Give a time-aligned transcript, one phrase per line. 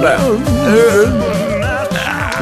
[0.00, 0.38] på.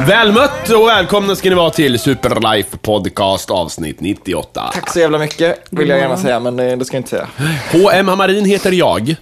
[0.07, 4.71] Välmött och välkomna ska ni vara till Superlife Podcast avsnitt 98.
[4.73, 7.27] Tack så jävla mycket, vill jag gärna säga, men eh, det ska jag inte säga.
[7.71, 8.07] H.M.
[8.07, 9.15] Hamarin heter jag.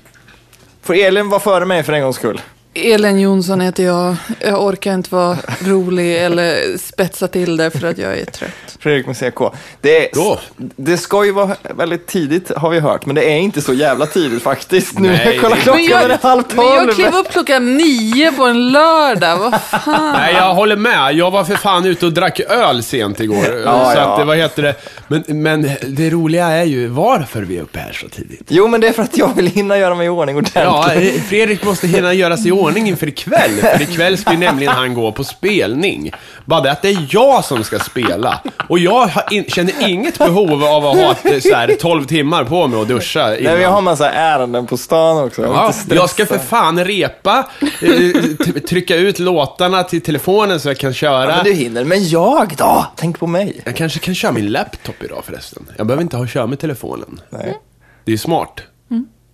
[0.81, 2.41] Får Elin vara före mig för en gångs skull?
[2.75, 4.15] Elin Jonsson heter jag.
[4.39, 8.52] Jag orkar inte vara rolig eller spetsa till det för att jag är trött.
[8.79, 9.39] Fredrik med CK.
[9.81, 10.39] Det, är,
[10.75, 14.05] det ska ju vara väldigt tidigt har vi hört, men det är inte så jävla
[14.05, 14.99] tidigt faktiskt.
[14.99, 16.93] Nu Nej, jag kollar klockan, Men jag, är halv men jag tolv.
[16.93, 19.38] klev upp klockan nio på en lördag.
[19.38, 20.11] Vad fan?
[20.13, 21.13] Nej, jag håller med.
[21.13, 23.45] Jag var för fan ute och drack öl sent igår.
[23.66, 24.03] Ja, så ja.
[24.13, 24.75] att, det- vad heter det?
[25.07, 28.47] Men, men det roliga är ju varför vi är uppe här så tidigt.
[28.47, 30.63] Jo, men det är för att jag vill hinna göra mig i ordning ordentligt.
[30.63, 30.89] Ja,
[31.30, 33.52] Fredrik måste hinna göra sig i ordning inför ikväll.
[33.61, 36.11] För ikväll ska ju nämligen han gå på spelning.
[36.45, 38.41] Bara det att det är jag som ska spela.
[38.69, 42.67] Och jag in, känner inget behov av att ha ett, så här, 12 timmar på
[42.67, 43.57] mig och duscha Nej, innan.
[43.57, 45.41] vi har massa ärenden på stan också.
[45.41, 50.94] Ja, jag ska för fan repa, eh, trycka ut låtarna till telefonen så jag kan
[50.94, 51.29] köra.
[51.29, 51.83] Ja, men du hinner.
[51.83, 52.85] Men jag då?
[52.95, 53.61] Tänk på mig.
[53.66, 55.66] Jag kanske kan köra min laptop idag förresten.
[55.77, 57.22] Jag behöver inte ha köra med telefonen.
[57.29, 57.57] Nej.
[58.05, 58.61] Det är ju smart.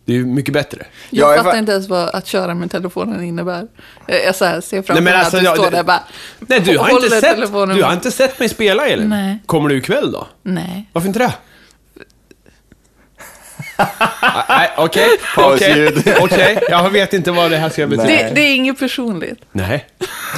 [0.05, 0.85] Det är ju mycket bättre.
[1.09, 3.67] Jag Jag fattar fa- inte ens vad att köra med telefonen innebär.
[4.07, 6.03] Jag, jag så här ser framför mig alltså, att du jag- står det- där bara
[6.39, 7.38] Nej, du har, inte sett,
[7.75, 9.09] du har inte sett mig spela, Elin?
[9.09, 9.39] Nej.
[9.45, 10.27] Kommer du ikväll då?
[10.44, 10.89] Nej.
[10.94, 11.33] Varför inte det?
[14.50, 15.09] Nej, okej.
[15.36, 15.97] Pausljud.
[15.97, 16.59] Okej, okej.
[16.69, 18.08] Jag vet inte vad det här ska betyda.
[18.08, 19.39] Det, det är inget personligt.
[19.52, 19.86] Nej.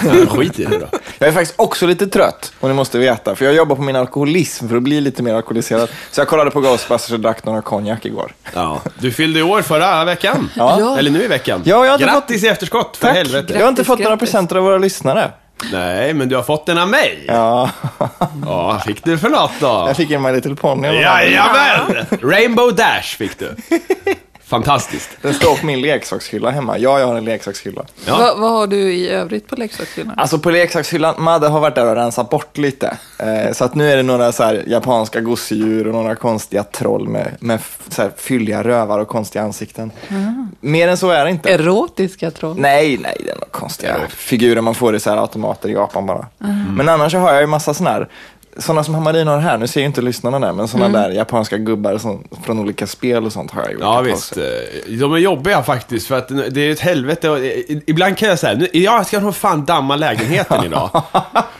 [0.05, 0.87] Ja, Skit i det då.
[1.19, 3.95] Jag är faktiskt också lite trött, och ni måste veta, för jag jobbar på min
[3.95, 5.89] alkoholism för att bli lite mer alkoholiserad.
[6.11, 8.33] Så jag kollade på Ghostbusters och drack några konjak igår.
[8.53, 8.81] Ja.
[8.99, 10.49] Du fyllde i år förra veckan.
[10.55, 10.97] Ja.
[10.97, 11.61] Eller nu i veckan.
[11.65, 13.15] Ja, jag har inte Grattis i efterskott, för Tack!
[13.17, 13.53] helvete.
[13.53, 14.31] Jag har inte fått några grattis.
[14.31, 15.31] presenter av våra lyssnare.
[15.71, 17.23] Nej, men du har fått den av mig.
[17.27, 17.69] Ja,
[18.45, 19.67] Ja, fick du för något då?
[19.87, 20.87] jag fick en My Little Pony.
[20.87, 22.05] Jajamän!
[22.21, 23.55] Rainbow Dash fick du.
[24.45, 25.09] Fantastiskt.
[25.21, 26.77] Den står på min leksakshylla hemma.
[26.77, 27.85] Ja, jag har en leksakshylla.
[28.05, 28.17] Ja.
[28.17, 30.13] Va, vad har du i övrigt på leksakshyllan?
[30.17, 32.97] Alltså på leksakshyllan, Madde har varit där och rensat bort lite.
[33.19, 37.07] Eh, så att nu är det några så här japanska gosedjur och några konstiga troll
[37.09, 37.59] med, med
[37.89, 39.91] så här fylliga rövar och konstiga ansikten.
[40.59, 41.53] Mer än så är det inte.
[41.53, 42.55] Erotiska troll?
[42.59, 46.05] Nej, nej, det är några konstiga figurer man får i så här automater i Japan
[46.05, 46.27] bara.
[46.69, 48.09] Men annars så har jag ju massa sådana här,
[48.57, 51.57] sådana som Hamarin har här, nu ser ju inte lyssnarna där, men sådana där japanska
[51.57, 53.81] gubbar som, från olika spel och sånt har jag gjort.
[53.81, 57.61] Ja visst, Eh, de är jobbiga faktiskt för att det är ett helvete och eh,
[57.87, 61.03] ibland kan jag säga, jag ska nog fan damma lägenheten idag.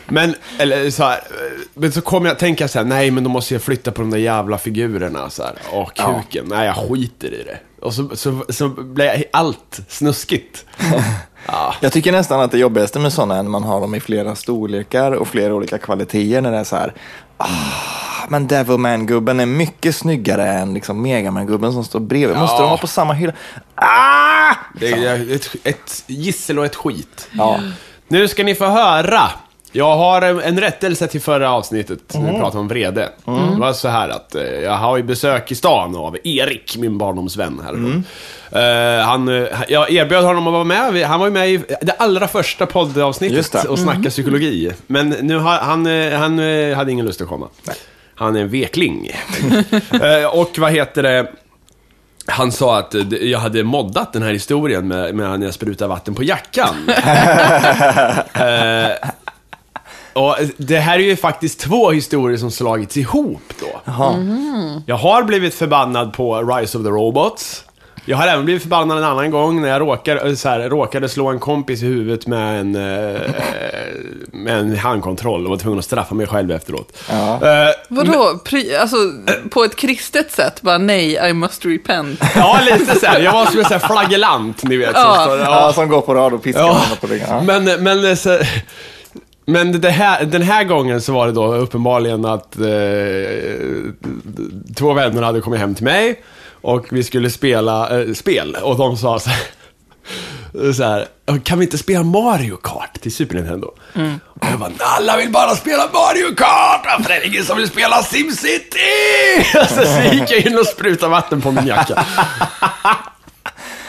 [0.06, 3.30] Men, eller så här, eh, men så kommer jag tänka så här, nej men då
[3.30, 5.54] måste jag flytta på de där jävla figurerna så här.
[5.72, 7.60] Åh kuken, nej jag skiter i det.
[7.86, 10.66] Och så, så, så blir allt snuskigt.
[11.48, 11.76] Ja.
[11.82, 14.36] Jag tycker nästan att det jobbigaste med sådana är när man har dem i flera
[14.36, 16.42] storlekar och flera olika kvaliteter.
[16.42, 16.94] När det är så här,
[17.38, 17.48] ah,
[18.30, 22.38] men Devilman-gubben är mycket snyggare än liksom Megaman-gubben som står bredvid.
[22.38, 22.60] Måste Ja.
[22.62, 23.34] de vara på samma hylla?
[23.76, 24.56] Ah!
[24.80, 27.28] Det är ett, ett gissel och ett skit.
[27.32, 27.60] Ja.
[28.08, 29.30] Nu ska ni få höra.
[29.76, 33.10] Jag har en en rättelse till förra avsnittet när vi pratade om vrede.
[33.26, 36.98] Det var så här att eh, jag har ju besök i stan av Erik, min
[36.98, 37.74] barndomsvän här.
[39.00, 40.94] Eh, han, eh, jag erbjöd honom att vara med.
[40.94, 43.68] Vi- Han var ju med i det allra första Just poddavsnittet det.
[43.68, 44.72] och snacka psykologi.
[44.88, 47.48] Men nu har, han, eh, han eh, hade ingen lust att komma.
[48.16, 49.12] Han är en vekling.
[50.04, 51.28] Eh, och vad heter det?
[52.26, 55.90] Han sa att eh, jag hade moddat den här historien med, med när jag sprutade
[55.90, 56.76] vatten på jackan.
[58.34, 59.10] Eh,
[60.14, 63.82] och det här är ju faktiskt två historier som slagits ihop då.
[63.86, 64.16] Jaha.
[64.86, 67.64] Jag har blivit förbannad på Rise of the Robots.
[68.06, 71.28] Jag har även blivit förbannad en annan gång när jag råkar, så här, råkade slå
[71.28, 73.22] en kompis i huvudet med en, eh,
[74.32, 76.98] med en handkontroll och var tvungen att straffa mig själv efteråt.
[77.10, 77.34] Ja.
[77.34, 78.40] Eh, Vadå?
[78.46, 78.96] Pri, alltså,
[79.50, 80.62] på ett kristet sätt?
[80.62, 82.20] Bara nej, I must repent.
[82.36, 83.20] ja, lite så här.
[83.20, 84.92] Jag var som en sån här flagellant, ni vet.
[84.92, 85.24] Som Ja.
[85.26, 87.28] står, Ja, som går på rad och piskar Ja, varandra på ryggen.
[87.30, 87.42] Ja.
[87.42, 88.40] men, men, eh, så,
[89.46, 92.66] men det här, den här gången så var det då uppenbarligen att eh,
[94.76, 96.24] två vänner hade kommit hem till mig
[96.62, 101.08] och vi skulle spela eh, spel och de sa så här, så här,
[101.44, 103.68] kan vi inte spela Mario Kart till Super Nintendo?
[104.26, 107.10] Och jag bara, alla vill bara spela Mario Kart!
[107.10, 108.80] Är det ingen som vill spela SimCity?
[109.70, 112.06] Så, så gick jag in och sprutade vatten på min jacka.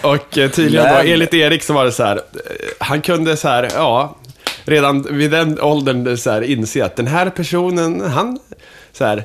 [0.05, 2.21] Och eh, tydligen då, enligt Erik så var det så här, eh,
[2.81, 4.17] han kunde så här, ja,
[4.65, 8.39] redan vid den åldern så här inse att den här personen, han,
[8.93, 9.25] så här,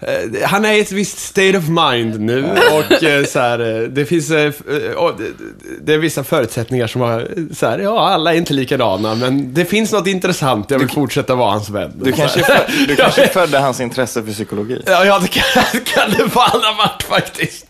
[0.00, 3.88] eh, han är i ett visst state of mind nu och eh, så här, eh,
[3.88, 9.14] det finns det- är vissa förutsättningar som har, så här, ja alla är inte likadana
[9.14, 11.92] men det finns något intressant, jag vill fortsätta vara hans vän.
[12.02, 12.58] Du kanske, Så här.
[12.68, 14.82] fö- du kanske födde hans intresse för psykologi.
[14.86, 15.44] Ja, ja det kan,
[15.84, 17.66] kan det fan ha varit faktiskt.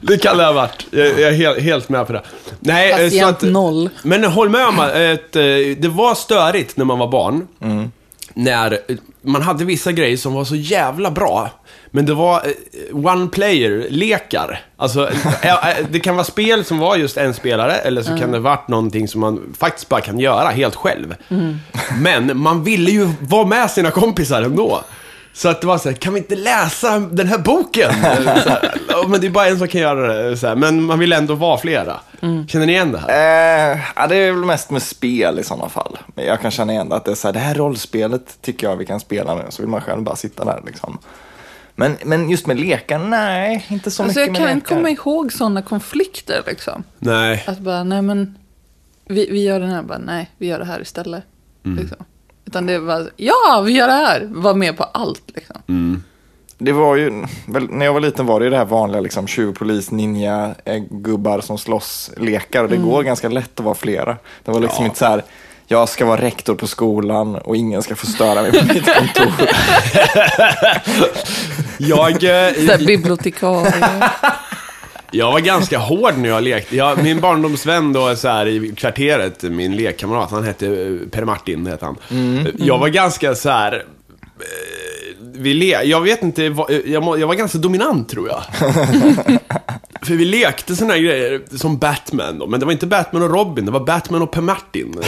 [0.00, 0.86] Det kan det ha varit.
[0.90, 2.22] Jag, jag är helt, helt med på det.
[2.60, 3.90] Nej, eh, så Patient att, noll.
[4.02, 5.42] Men håll med om att eh,
[5.78, 7.46] det var störigt när man var barn.
[7.62, 7.92] Mm.
[8.34, 11.50] När eh, man hade vissa grejer som var så jävla bra.
[11.90, 14.60] Men det var eh, one player-lekar.
[14.76, 15.08] Alltså,
[15.42, 18.38] eh, eh, det kan vara spel som var just en spelare, eller så kan det
[18.38, 21.14] varit någonting som man faktiskt bara kan göra helt själv.
[21.98, 24.80] Men man ville ju vara med sina kompisar ändå.
[25.36, 27.92] Så att det var så här, kan vi inte läsa den här boken?
[28.42, 30.36] Så här, "Ja, men det är bara en som kan göra det.
[30.36, 32.00] Så här, men man vill ändå vara flera.
[32.48, 33.72] Känner ni igen det här?
[33.74, 35.98] Eh, ja, det är väl mest med spel i sådana fall.
[36.14, 38.76] Men jag kan känna igen att det är så här, det här rollspelet tycker jag
[38.76, 39.42] vi kan spela nu.
[39.48, 40.98] Så vill man själv bara sitta där liksom.
[41.74, 44.56] Men, men just med lekar, nej, inte så Alltså mycket jag med kan lekar.
[44.56, 46.84] inte komma ihåg sådana konflikter liksom.
[46.98, 47.44] Nej.
[47.46, 48.38] Att bara, nej men,
[49.06, 51.22] vi, vi gör den här, bara, nej, vi gör det här istället.
[51.62, 51.96] Liksom.
[52.54, 54.28] Utan det var, ja, vi gör det här.
[54.30, 55.56] Var med på allt liksom.
[56.58, 59.26] Det var ju, väl, när jag var liten var det ju det här vanliga liksom,
[59.26, 60.54] tjuv, polis, ninja,
[60.90, 62.64] gubbar som slåss, lekar.
[62.64, 64.16] Och det går ganska lätt att vara flera.
[64.44, 65.24] Det var liksom inte så här,
[65.66, 69.32] jag ska vara rektor på skolan och ingen ska få störa mig på mitt kontor.
[71.78, 74.10] Jag, eh, bibliotekarie.
[75.14, 76.76] Jag var ganska hård när jag lekte.
[76.76, 81.66] Jag, min barndomsvän då så här, i kvarteret, min lekkamrat, han hette eh, Per Martin,
[81.66, 81.96] hette han.
[82.58, 83.72] Jag var ganska så här...
[83.74, 83.80] eh,
[85.36, 88.42] Vi le jag vet inte, vad- jag, jag var ganska dominant tror jag.
[90.06, 93.30] För vi lekte såna här grejer som Batman då, men det var inte Batman och
[93.30, 94.94] Robin, det var Batman och Per Martin.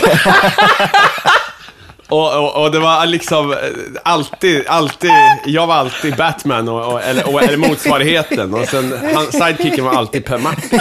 [2.09, 3.59] Och, och, och det var liksom eh,
[4.03, 5.11] alltid, alltid,
[5.47, 9.93] jag var alltid Batman och, och, eller, och, eller motsvarigheten och sen han, sidekicken var
[9.93, 10.81] alltid Per Martin.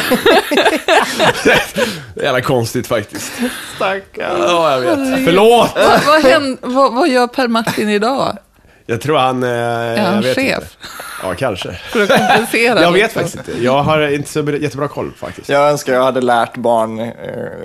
[1.44, 1.51] det
[2.22, 3.31] är jävla konstigt faktiskt.
[3.75, 4.42] Stackarn.
[4.42, 5.25] Ja, jag vet.
[5.25, 5.72] Förlåt!
[5.75, 8.38] vad, vad, händer, vad, vad gör Per Martin idag?
[8.86, 9.44] Jag tror han...
[9.44, 10.56] Eh, Är jag han vet chef?
[10.58, 10.68] Inte.
[11.24, 11.72] Ja, kanske.
[11.72, 12.82] För att kompensera.
[12.82, 13.64] Jag vet faktiskt inte.
[13.64, 15.50] Jag har inte så jättebra koll faktiskt.
[15.50, 17.10] Jag önskar jag hade lärt barn, eh,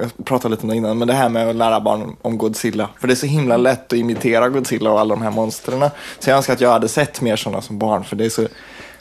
[0.00, 2.88] jag pratade lite om det innan, men det här med att lära barn om Godzilla.
[3.00, 5.90] För det är så himla lätt att imitera Godzilla och alla de här monstren.
[6.18, 8.46] Så jag önskar att jag hade sett mer sådana som barn, för det är så,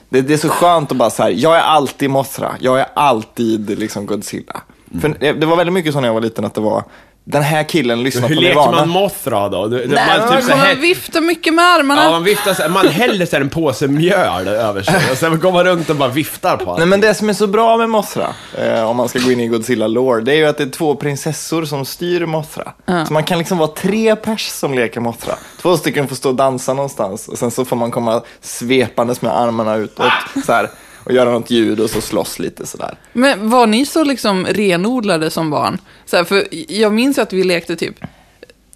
[0.08, 3.78] det, det är så skönt att bara säga, jag är alltid Mothra, jag är alltid
[3.78, 4.60] liksom Godzilla.
[5.00, 6.84] För det, det var väldigt mycket så när jag var liten att det var,
[7.30, 8.76] den här killen lyssnar Hur på leker Nirvana.
[8.76, 9.66] man Mothra då?
[9.66, 12.04] Det, Nej, man, man typ så kommer här, vifta mycket med armarna.
[12.04, 15.16] Ja, man viftar så här, man häller så här en påse mjöl över sig och
[15.16, 16.78] sen går man runt och bara viftar på allt.
[16.78, 18.26] Nej men det som är så bra med Mothra,
[18.58, 20.70] eh, om man ska gå in i Godzilla lore, det är ju att det är
[20.70, 22.72] två prinsessor som styr Mothra.
[23.06, 25.34] Så man kan liksom vara tre pers som leker Mothra.
[25.62, 29.36] Två stycken får stå och dansa någonstans och sen så får man komma svepandes med
[29.36, 30.12] armarna utåt
[30.46, 30.70] så här,
[31.10, 32.94] och göra något ljud och så slåss lite sådär.
[33.12, 35.78] Men var ni så liksom renodlade som barn?
[36.06, 37.94] Så här, för jag minns att vi lekte typ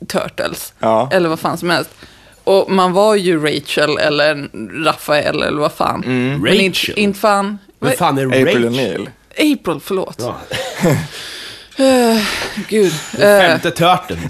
[0.08, 1.08] Turtles, Ja.
[1.12, 1.90] eller vad fan som helst.
[2.44, 4.48] Och man var ju Rachel eller
[4.84, 6.00] Rafael eller vad fan.
[6.06, 6.98] Men inte, Rachel?
[6.98, 7.58] inte fan...
[7.80, 8.64] Vem fan är April Rachel?
[8.64, 9.08] O'Neil.
[9.32, 10.16] April, förlåt.
[10.18, 10.36] Ja.
[11.76, 12.22] Eh,
[12.68, 12.92] gud.
[13.12, 14.18] Den Eh, femte törten.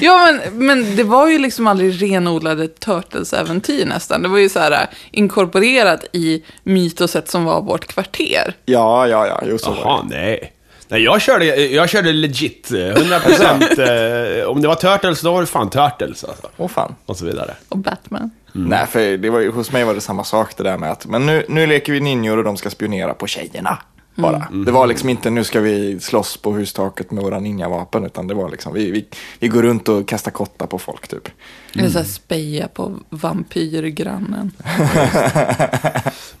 [0.00, 4.22] ja, men, men det var ju liksom aldrig renodlade Turtles-äventyr nästan.
[4.22, 4.78] Det var ju så här eh,
[5.10, 8.56] inkorporerat i mytoset som var vårt kvarter.
[8.64, 10.16] Ja, ja, ja, jo så var det.
[10.16, 10.50] Nej.
[10.88, 12.70] Nej, jag körde, jag körde legit.
[12.70, 16.48] eh, 100% eh, om det var Turtles, då var det fan Turtles alltså.
[16.56, 16.94] Åh fan.
[17.06, 17.54] Och så vidare.
[17.68, 18.30] Och Batman.
[18.52, 21.26] Nej, för det var hos mig var det samma sak det där med att, men
[21.26, 23.78] nu, nu leker vi ninjor och de ska spionera på tjejerna.
[24.14, 24.48] Bara.
[24.66, 28.34] Det var liksom inte, nu ska vi slåss på hustaket med våra ninjavapen, utan det
[28.34, 29.06] var liksom, vi, vi,
[29.38, 31.28] vi går runt och kastar kottar på folk typ.
[31.74, 34.52] Eller så här speja på vampyrgrannen.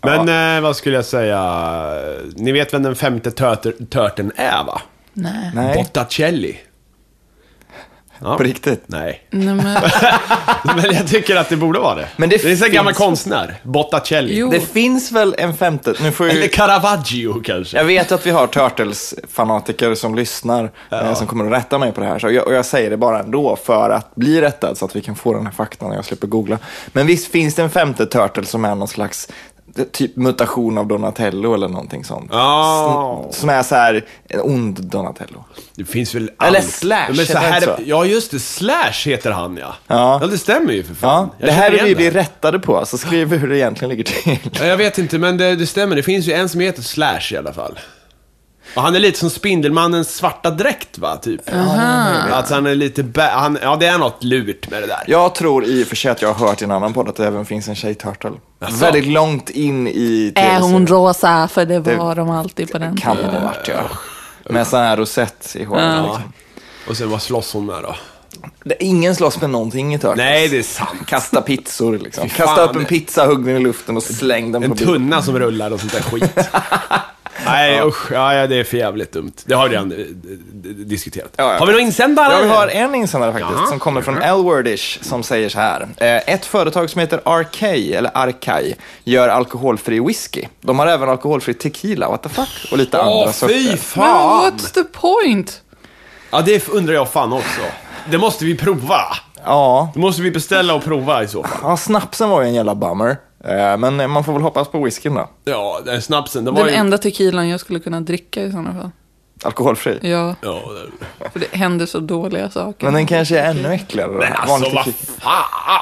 [0.00, 1.40] Men eh, vad skulle jag säga?
[2.36, 3.30] Ni vet vem den femte
[3.90, 4.82] törten är va?
[5.12, 5.50] Nej.
[5.54, 6.58] Nej, Botticelli.
[8.20, 8.36] Ja.
[8.36, 8.82] på riktigt.
[8.86, 9.20] Nej.
[9.30, 9.78] Nej, men,
[10.76, 12.08] Men jag tycker att det borde vara det.
[12.16, 13.54] Men det det är en finns- gammal konstnär.
[13.62, 14.38] Botticelli.
[14.38, 14.50] Jo.
[14.50, 17.76] Det finns väl en femte, nu får Eller ju, Caravaggio kanske.
[17.76, 22.00] jag vet att vi har Turtles-fanatiker som lyssnar, eh, som kommer att rätta mig på
[22.00, 22.18] det här.
[22.18, 25.00] Så jag, och jag säger det bara ändå för att bli rättad så att vi
[25.00, 26.58] kan få den här faktan och jag slipper googla.
[26.92, 29.28] Men visst finns det en femte Turtle som är någon slags
[29.92, 32.30] typ mutation av Donatello eller någonting sånt.
[32.32, 33.28] Ja.
[33.30, 35.44] Som är så här, en ond Donatello.
[35.74, 36.70] Det finns väl Eller allt.
[36.70, 37.76] Slash, Men så här, så?
[37.84, 38.38] Ja, just det.
[38.40, 39.74] Slash heter han ja.
[39.86, 40.18] Ja.
[40.20, 41.30] Ja, det stämmer ju för fan.
[41.38, 44.38] Ja, det här vill vi bli rättade på, så skriv hur det egentligen ligger till.
[44.60, 45.96] Ja, Jag vet inte, men det, det stämmer.
[45.96, 47.78] Det finns ju en som heter Slash i alla fall.
[48.76, 51.40] Och han är lite som Spindelmannens svarta dräkt va, typ.
[52.32, 55.02] Alltså han är lite, bä- han, ja det är något lurt med det där.
[55.06, 57.16] Jag tror i och för sig att jag har hört i en annan podd att
[57.16, 58.30] det även finns en tjej-turtle.
[58.60, 58.76] Jaså?
[58.76, 61.48] Väldigt långt in i är hon rosa?
[61.48, 63.30] För det var de alltid på den Kan tiden.
[63.34, 63.82] ha varit, ja.
[64.52, 65.84] Med sån här rosett i håret.
[65.84, 66.02] Ja.
[66.02, 66.32] Liksom.
[66.88, 67.94] Och sen vad slåss hon med då?
[68.64, 70.16] Det- Ingen slåss med någonting i Turtles.
[70.16, 71.06] Nej, det är sant.
[71.06, 72.24] Kasta pizzor liksom.
[72.28, 74.74] Fy fan, Kasta upp en pizza, hugg den i luften och släng den En på
[74.74, 74.92] bilen.
[74.94, 76.38] tunna som rullar och sånt där skit.
[77.46, 78.12] Nej, usch.
[78.12, 79.32] Ja, ja, det är för jävligt dumt.
[79.44, 79.98] Det har vi redan eh,
[80.70, 81.30] diskuterat.
[81.36, 81.58] Ja, ja.
[81.58, 82.32] Har vi några insändare?
[82.32, 83.66] Ja, vi har en insändare faktiskt Ja.
[83.66, 85.88] som kommer från Elwordish som säger så här.
[85.96, 88.74] Eh, Ett företag som heter Arkay, eller Arkay,
[89.04, 90.44] gör alkoholfri whisky.
[90.60, 92.68] De har även alkoholfri tequila, what the fuck?
[92.72, 93.68] Och lite Åh, andra fy sorter.
[93.68, 94.52] Men fan!
[94.52, 95.60] what's the point?
[96.30, 97.60] Ja, det undrar jag fan också.
[98.10, 99.00] Det måste vi prova.
[99.44, 99.90] Ja.
[99.94, 101.58] Det måste vi beställa och prova i så fall.
[101.62, 103.16] ja, snapsen var ju en jävla bummer.
[103.48, 105.30] Eh, Men man får väl hoppas på whiskyn då.
[105.44, 106.74] Ja, den snapsen, det var Den ju...
[106.74, 108.90] enda tequilan jag skulle kunna dricka i sådana fall.
[109.42, 109.98] Alkoholfri.
[110.02, 110.62] Ja, Ja,
[111.20, 111.30] det...
[111.30, 112.84] för det händer så dåliga saker.
[112.86, 114.12] Men den kanske är ännu äckligare.
[114.12, 114.18] då.
[114.18, 114.84] Men alltså vad
[115.18, 115.80] fan!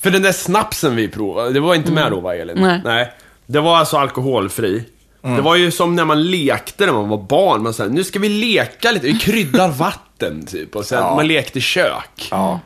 [0.00, 2.80] För den där snapsen vi provade, det var inte med då va Elin?
[2.84, 3.12] Nej.
[3.46, 4.84] Det var alltså alkoholfri.
[5.22, 7.62] Det var ju som när man lekte när man var barn.
[7.62, 10.76] Man sa, nu ska vi leka lite, vi kryddar vatten typ.
[10.76, 11.16] Och sen Ja.
[11.16, 12.28] man lekte kök.
[12.30, 12.60] Ja.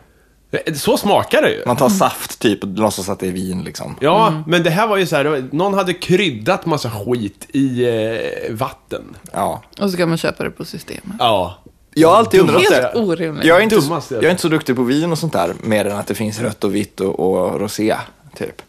[0.75, 1.63] Så smakar det ju.
[1.67, 3.97] Man tar saft typ och låtsas att det är vin liksom.
[4.01, 8.55] Ja, men det här var ju så här, någon hade kryddat massa skit i eh,
[8.55, 9.03] vatten.
[9.33, 9.63] Ja.
[9.81, 11.17] Och så kan man köpa det på systemet.
[11.19, 11.59] Ja.
[11.95, 12.93] Jag har alltid undrat Helt det.
[13.01, 13.45] orimligt.
[13.45, 13.77] Jag är, inte,
[14.11, 16.41] jag är inte så duktig på vin och sånt där, mer än att det finns
[16.41, 17.97] rött och vitt och, och rosé,
[18.37, 18.63] typ.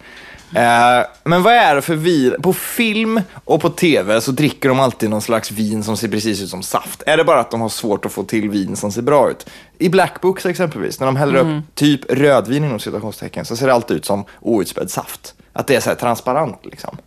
[0.53, 2.35] Eh, men vad är det för vin?
[2.41, 6.41] På film och på tv så dricker de alltid någon slags vin som ser precis
[6.41, 7.03] ut som saft.
[7.05, 9.45] Är det bara att de har svårt att få till vin som ser bra ut?
[9.77, 13.73] I Black Books exempelvis, när de häller upp typ rödvin inom citationstecken, så ser det
[13.73, 15.33] alltid ut som outspädd saft.
[15.53, 16.97] Att det är så här transparent liksom.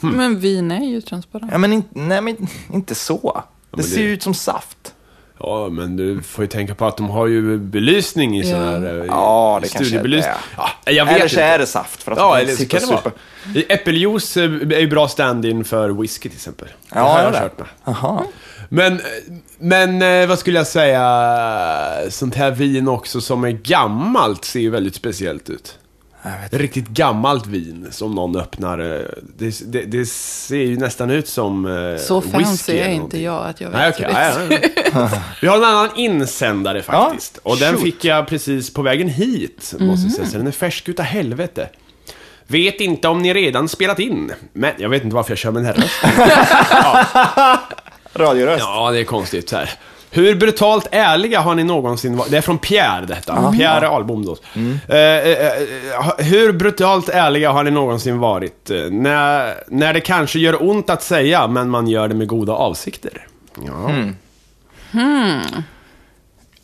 [0.00, 1.52] Men vin är ju transparent.
[1.52, 2.36] Ja, men, in, nej, men
[2.72, 3.42] inte så.
[3.70, 4.75] Det men ser det- ju ut som saft.
[5.40, 8.56] Ja, men du får ju tänka på att de har ju belysning i Ja.
[8.56, 10.34] sån här eh, Ja, det kanske är studiebelysning.
[10.86, 10.92] det.
[10.92, 12.02] Ja, Eller så är det saft.
[12.02, 13.12] För att Ja, eller så kan det vara.
[13.68, 16.68] Äppeljuice eh, är ju bra stand-in för whisky till exempel.
[16.68, 17.38] Det Ja, har är jag det?
[17.38, 17.66] kört med.
[17.84, 18.22] Jaha.
[18.68, 19.00] Men,
[19.58, 22.10] men eh, vad skulle jag säga?
[22.10, 25.78] Sånt här vin också som är gammalt ser ju väldigt speciellt ut.
[26.50, 28.78] Riktigt gammalt vin som någon öppnar.
[28.78, 29.00] eh,
[29.38, 33.20] Det, det, det ser ju nästan ut som eh, Så whisky fancy eller är inte
[33.20, 34.06] jag att jag vet Nej, okej.
[34.08, 34.12] det.
[34.48, 35.20] nej, nej.
[35.42, 37.38] Vi har en annan insändare faktiskt.
[37.44, 37.82] Ja, och den shoot.
[37.82, 40.26] fick jag precis på vägen hit, måste jag säga.
[40.28, 41.68] Så den är färsk utav helvete.
[42.46, 45.64] Vet inte om ni redan spelat in, men jag vet inte varför jag kör med
[45.64, 46.10] den här rösten.
[48.26, 48.60] Radioröst.
[48.66, 49.70] Ja, det är konstigt så här.
[50.16, 52.30] Hur brutalt ärliga har ni någonsin varit?
[52.30, 53.52] Det är från Pierre detta.
[53.52, 54.36] Pierre Ahlbom då.
[54.88, 55.52] Eh, eh, eh,
[56.18, 58.70] hur brutalt ärliga har ni någonsin varit?
[58.70, 62.52] Eh, när, när det kanske gör ont att säga, men man gör det med goda
[62.52, 63.26] avsikter.
[63.66, 63.90] Ja.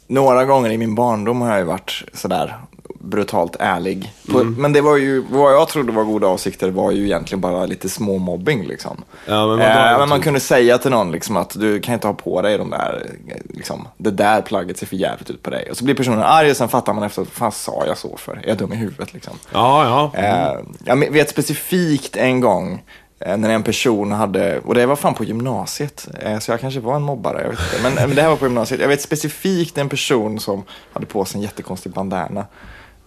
[0.06, 2.54] Några gånger i min barndom har jag ju varit sådär
[3.02, 4.12] brutalt ärlig.
[4.32, 7.66] På, Men det var ju, vad jag trodde var goda avsikter var ju egentligen bara
[7.66, 9.04] lite små mobbing liksom.
[9.26, 9.61] Ja, men?
[9.61, 12.59] Eh, men man kunde säga till någon liksom att du kan inte ha på dig
[12.59, 13.06] de där,
[13.49, 15.71] liksom, det där plagget ser för jävligt ut på dig.
[15.71, 18.16] Och så blir personen arg och sen fattar man efter, vad fan sa jag så
[18.16, 18.32] för?
[18.32, 19.35] Är jag dum i huvudet liksom?
[19.52, 20.21] Ja, ja.
[20.21, 22.82] Eh, jag vet specifikt en gång
[23.21, 26.80] eh, när en person hade, och det var fan på gymnasiet, eh, så jag kanske
[26.80, 27.82] var en mobbare, jag vet inte.
[27.82, 28.80] Men, men det här var på gymnasiet.
[28.80, 32.47] Jag vet specifikt en person som hade på sig en jättekonstig bandana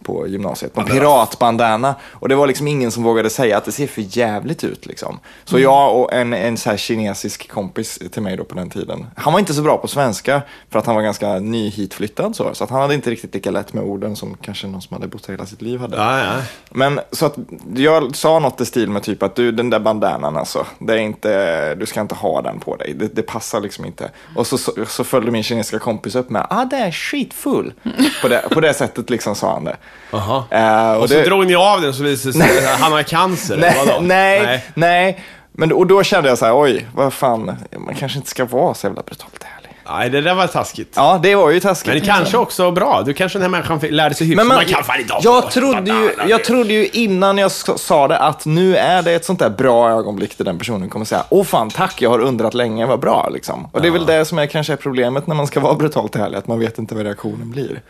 [0.05, 0.77] på gymnasiet.
[0.77, 1.95] En piratbandana.
[2.11, 4.85] Och det var liksom ingen som vågade säga att det ser för jävligt ut.
[4.85, 5.19] Liksom.
[5.43, 9.07] Så jag och en, en så kinesisk kompis till mig då på den tiden.
[9.15, 12.35] Han var inte så bra på svenska för att han var ganska ny hitflyttad.
[12.35, 14.93] Så, så att han hade inte riktigt lika lätt med orden som kanske någon som
[14.93, 15.97] hade bott här hela sitt liv hade.
[15.97, 16.41] ja, ja.
[16.69, 17.35] Men så att
[17.75, 20.97] jag sa något i stil med typ att du, den där bandanan alltså, det är
[20.97, 22.93] inte, du ska inte ha den på dig.
[22.93, 24.11] Det, det passar liksom inte.
[24.35, 27.73] Och så, så, så följde min kinesiska kompis upp med, ah det är skitfull.
[28.21, 29.77] På det, på det sättet liksom sa han det.
[30.11, 30.45] Aha.
[30.49, 33.03] Eh, Och, så det- drog ni av den så visade det sig att han har
[33.03, 33.57] cancer,
[34.01, 35.23] nej, nej, nej.
[35.51, 37.45] Men, och då kände jag så här, oj, vad fan,
[37.77, 39.75] man kanske inte ska vara så jävla brutalt ärlig.
[39.89, 40.93] Nej, det där var taskigt.
[40.95, 41.87] Ja, det var ju taskigt.
[41.87, 42.15] Men det liksom.
[42.15, 43.01] kanske också bra.
[43.05, 44.37] Du kanske den här människan lärde sig hyfsa.
[44.37, 48.07] Men man, man kan fan inte jag, trodde ju, jag trodde ju innan jag sa
[48.07, 51.23] det att nu är det ett sånt där bra ögonblick där den personen kommer säga
[51.29, 53.67] Åh fan tack, jag har undrat länge, vad bra liksom.
[53.71, 56.15] Och det är väl det som är kanske är problemet när man ska vara brutalt
[56.15, 57.81] ärlig, att man vet inte vad reaktionen blir.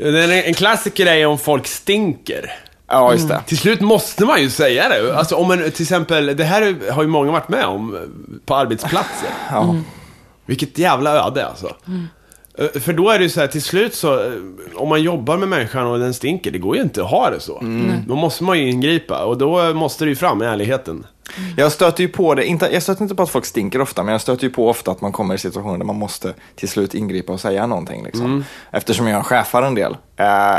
[0.00, 2.50] En, en klassiker är om folk stinker.
[2.88, 3.42] Ja, just det.
[3.46, 5.16] Till slut måste man ju säga det.
[5.16, 7.98] Alltså om en, till exempel, det här har ju många varit med om
[8.46, 9.28] på arbetsplatser.
[9.50, 9.76] Ja.
[10.46, 11.74] Vilket jävla öde alltså.
[12.58, 14.32] Eh, För då är det ju så här, till slut så, eh,
[14.74, 17.40] om man jobbar med människan och den stinker, det går ju inte att ha det
[17.40, 17.62] så.
[18.06, 21.06] Då måste man ju ingripa och då måste det ju fram med ärligheten.
[21.56, 24.12] Jag stöter ju på det, inte, jag stöter inte på att folk stinker ofta, men
[24.12, 26.94] jag stöter ju på ofta att man kommer i situationer där man måste till slut
[26.94, 28.04] ingripa och säga någonting.
[28.04, 28.44] Liksom.
[28.70, 29.96] Eftersom jag chefar en del.
[30.16, 30.58] Eh,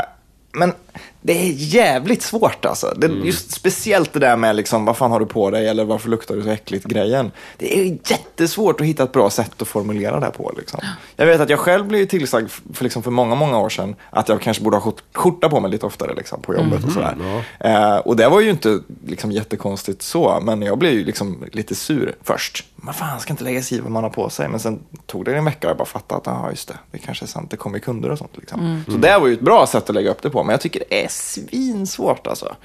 [0.52, 0.72] men
[1.20, 2.94] det är jävligt svårt alltså.
[2.96, 6.08] Det, just speciellt det där med liksom, vad fan har du på dig eller varför
[6.08, 7.30] luktar du så äckligt grejen.
[7.58, 10.52] Det är jättesvårt att hitta ett bra sätt att formulera det på.
[10.56, 10.80] Liksom.
[11.16, 14.28] Jag vet att jag själv blev tillsagd för, liksom, för många, många år sedan att
[14.28, 17.42] jag kanske borde ha skjort- skjorta på mig lite oftare liksom, på jobbet och sådär.
[17.60, 21.74] Eh, och det var ju inte liksom, jättekonstigt så, men jag blev ju liksom lite
[21.74, 22.64] sur först.
[22.76, 24.48] Man fan, ska inte lägga sig i vad man har på sig.
[24.48, 26.98] Men sen tog det en vecka och jag bara fattade att, ja just det, det
[26.98, 28.32] kanske är sant, det kommer kunder och sånt.
[28.34, 28.84] Liksom.
[28.88, 30.82] Så det var ju ett bra sätt att lägga upp det på, men jag tycker
[30.88, 32.56] det är svinsvårt alltså.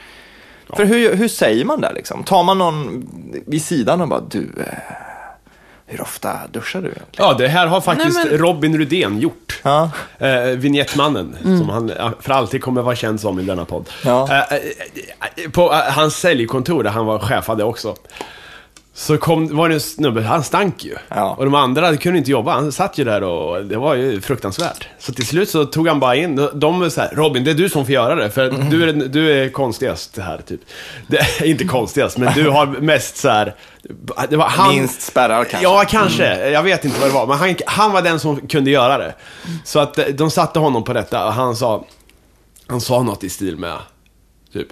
[0.76, 2.24] För hur, hur säger man det liksom?
[2.24, 3.08] Tar man någon
[3.48, 4.74] vid sidan och bara, du, eh,
[5.86, 7.30] hur ofta duschar du egentligen?
[7.30, 9.60] Ja, det här har faktiskt Nej, men- Robin Rudén gjort.
[9.64, 9.92] Ja.
[10.20, 13.90] Eh, Vignettmannen, som han eh, för alltid kommer vara känd som i denna podd.
[14.06, 14.28] Ja.
[14.32, 14.56] Eh,
[15.44, 17.96] eh, på eh, hans säljkontor, där han var chefade också,
[18.94, 20.96] så kom, var det en snubbe, han stank ju.
[21.10, 21.36] Ja.
[21.38, 24.88] Och de andra kunde inte jobba, han satt ju där och det var ju fruktansvärt.
[25.00, 27.56] Så till slut så tog han bara in, de var så här, Robin, det är
[27.56, 28.70] du som får göra det, för Mm.
[28.70, 30.62] du, är, du är konstigast här, typ.
[31.08, 33.56] Det är inte konstigast, men du har mest så här.
[34.30, 35.64] Det var han, Minst spärrar kanske.
[35.64, 36.50] Ja, kanske.
[36.50, 37.28] Jag vet inte vad det var.
[37.28, 39.16] Men han, han var den som kunde göra det.
[39.64, 41.86] Så att eh, de satte honom på detta och han sa...
[42.68, 43.78] Han sa något i stil med...
[44.54, 44.68] Typ...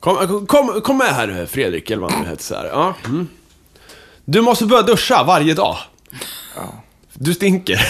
[0.00, 2.64] Kom, kom, kom med här Fredrik, eller vad han hette så här.
[2.72, 3.28] Ja, mm.
[4.24, 5.76] Du måste börja duscha varje dag.
[7.20, 7.80] Du stinker.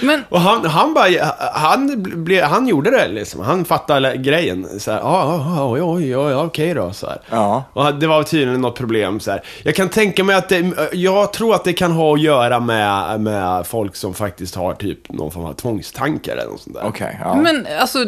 [0.06, 1.08] Men- Och han, han bara,
[1.54, 3.40] han, ble, han gjorde det liksom.
[3.40, 4.80] Han fattade grejen.
[4.80, 6.92] Så här, ja, ja, ja, oj, oj, ja, okej då.
[6.92, 7.20] Så här.
[7.30, 7.64] Ja.
[7.72, 9.20] Och det var tydligen något problem.
[9.20, 9.42] Så här.
[9.62, 13.20] Jag kan tänka mig att det, jag tror att det kan ha att göra med,
[13.20, 16.84] med folk som faktiskt har typ någon form av tvångstankar eller något sånt där.
[16.86, 17.34] Okej, ja.
[17.36, 17.98] Men alltså,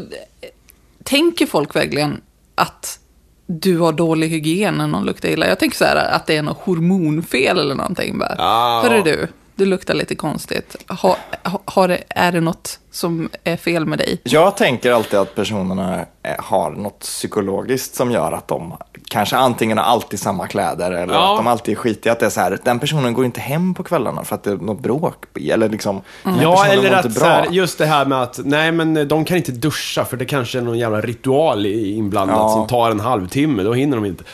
[1.05, 2.21] tänker folk verkligen
[2.55, 2.99] att
[3.47, 5.49] du har dålig hygien när någon luktar illa?
[5.49, 8.19] Jag tänker så här att det är något hormonfel eller någonting.
[8.19, 8.35] Bara.
[8.39, 8.81] Ja.
[8.85, 10.77] Hörru du, du luktar lite konstigt.
[10.89, 14.21] Ha, ha, har det, är det något som är fel med dig?
[14.25, 18.73] Jag tänker alltid att personerna eh, har något psykologiskt som gör att de
[19.09, 21.31] kanske antingen har alltid samma kläder eller Ja.
[21.33, 22.13] att de alltid är skitiga.
[22.13, 24.51] Att det är så här, den personen går inte hem på kvällarna för att det
[24.51, 25.15] är något bråk.
[25.51, 29.09] Eller liksom, här Ja, eller att så här, just det här med att, nej men
[29.09, 32.49] de kan inte duscha för det kanske är någon jävla ritual inblandat Ja.
[32.49, 34.25] som tar en halvtimme, då hinner de inte.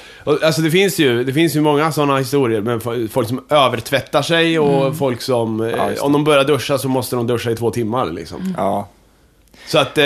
[0.42, 4.22] Alltså det finns ju, det finns ju många sådana historier med fo- folk som övertvättar
[4.22, 5.80] sig och folk som, eh, Mm.
[5.80, 6.00] Ja, det.
[6.00, 8.47] om de börjar duscha så måste de duscha i två timmar liksom.
[8.56, 8.88] Ja.
[9.66, 10.04] Så att eh,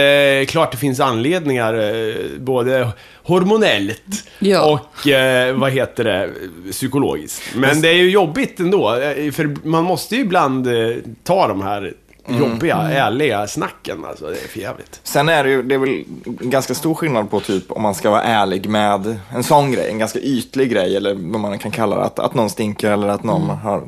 [0.49, 2.89] klart det finns anledningar, eh, både
[3.23, 4.73] hormonellt Ja.
[4.73, 6.31] och eh, vad heter det,
[6.71, 7.43] psykologiskt.
[7.57, 11.63] Men det är ju jobbigt ändå, eh, för man måste ju ibland eh, ta de
[11.63, 11.95] här
[12.29, 14.05] jobbiga, ärliga snacken.
[14.05, 15.01] Alltså, det är för jävligt.
[15.03, 18.11] Sen är det ju, det är väl ganska stor skillnad på typ om man ska
[18.11, 21.97] vara ärlig med en sån grej, en ganska ytlig grej eller vad man kan kalla
[21.97, 23.83] det, att, att någon stinker eller att någon har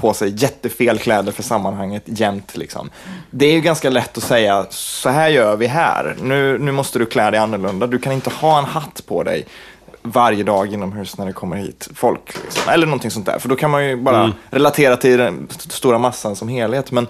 [0.00, 2.90] på sig jättefel kläder för sammanhanget jämt liksom.
[3.30, 6.98] Det är ju ganska lätt att säga, så här gör vi här, nu, nu måste
[6.98, 9.46] du klä dig annorlunda, du kan inte ha en hatt på dig
[10.02, 12.34] varje dag inomhus när det kommer hit folk.
[12.44, 12.72] Liksom.
[12.72, 13.38] Eller någonting sånt där.
[13.38, 16.90] För då kan man ju bara relatera till den st- stora massan som helhet.
[16.92, 17.06] Men,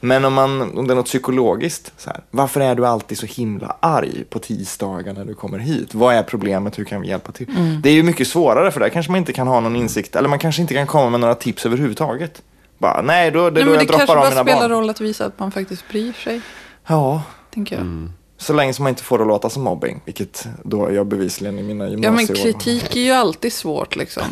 [0.00, 3.26] men om, man, om det är något psykologiskt, så här, varför är du alltid så
[3.26, 5.94] himla arg på tisdagar när du kommer hit?
[5.94, 6.78] Vad är problemet?
[6.78, 7.78] Hur kan vi hjälpa till?
[7.82, 10.28] Det är ju mycket svårare för där kanske man inte kan ha någon insikt, eller
[10.28, 12.42] man kanske inte kan komma med några tips överhuvudtaget.
[12.78, 14.70] Bara, nej, då, det Nej, då jag det kanske droppar av bara mina spelar barn.
[14.80, 16.40] roll att visa att man faktiskt bryr sig,
[16.86, 17.22] Ja,
[17.54, 17.82] tänker jag.
[17.82, 18.12] Mm.
[18.38, 21.58] så länge som man inte får det att låta som mobbing, vilket då jag bevisligen
[21.58, 22.42] i mina Ja, men gymnasieår.
[22.52, 24.22] kritik är ju alltid svårt liksom.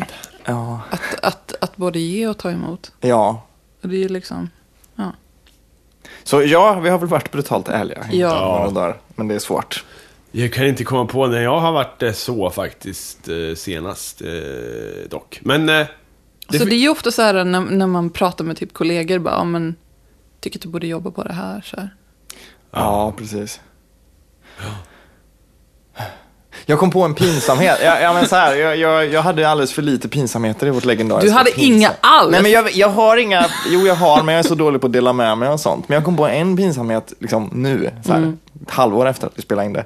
[0.44, 2.92] Ja, Att, att, att både ge och ta emot.
[3.00, 3.42] ja.
[3.82, 4.55] Och det är liksom, ja.
[6.26, 8.70] Så ja, vi har väl varit brutalt ärliga Ja.
[8.74, 9.84] dagar, men det är svårt.
[10.32, 14.28] Jag kan inte komma på när jag har varit eh, så faktiskt eh, senast eh,
[15.10, 15.40] dock.
[15.42, 15.66] Men...
[15.66, 15.88] Det,
[16.58, 19.34] Så det är ju ofta så här när, när man pratar med typ kollegor, bara,
[19.34, 19.74] ja, men
[20.40, 21.60] tycker att du borde jobba på det här.
[21.60, 21.94] Så här.
[22.70, 23.60] Ja, precis.
[26.68, 27.78] Jag kom på en pinsamhet.
[27.84, 30.84] Ja, ja, men så här, jag, jag, jag hade alldeles för lite pinsamheter i vårt
[30.84, 32.30] legendariska Du hade pinsam- inga alls?
[32.32, 33.46] Nej, men jag, jag har inga.
[33.70, 35.88] Jo, jag har, men jag är så dålig på att dela med mig av sånt.
[35.88, 38.38] Men jag kom på en pinsamhet liksom, nu, så här, Mm.
[38.62, 39.84] Ett halvår efter att vi spelade in det.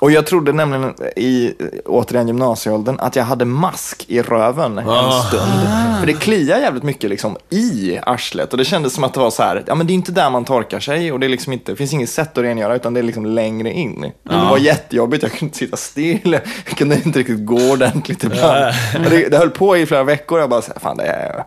[0.00, 1.52] Och jag trodde nämligen i,
[1.86, 5.22] återigen gymnasieåldern, att jag hade mask i röven en Ah.
[5.22, 5.52] stund.
[6.00, 8.52] För det kliar jävligt mycket liksom i arslet.
[8.52, 10.30] Och det kändes som att det var så här, ja men det är inte där
[10.30, 12.94] man torkar sig och det, är liksom inte, det finns inget sätt att rengöra utan
[12.94, 14.04] det är liksom längre in.
[14.24, 16.32] Och Det var jättejobbigt, jag kunde inte sitta still,
[16.66, 18.74] jag kunde inte riktigt gå ordentligt ibland.
[19.10, 21.44] Det, det höll på i flera veckor och jag bara, så här, fan det är...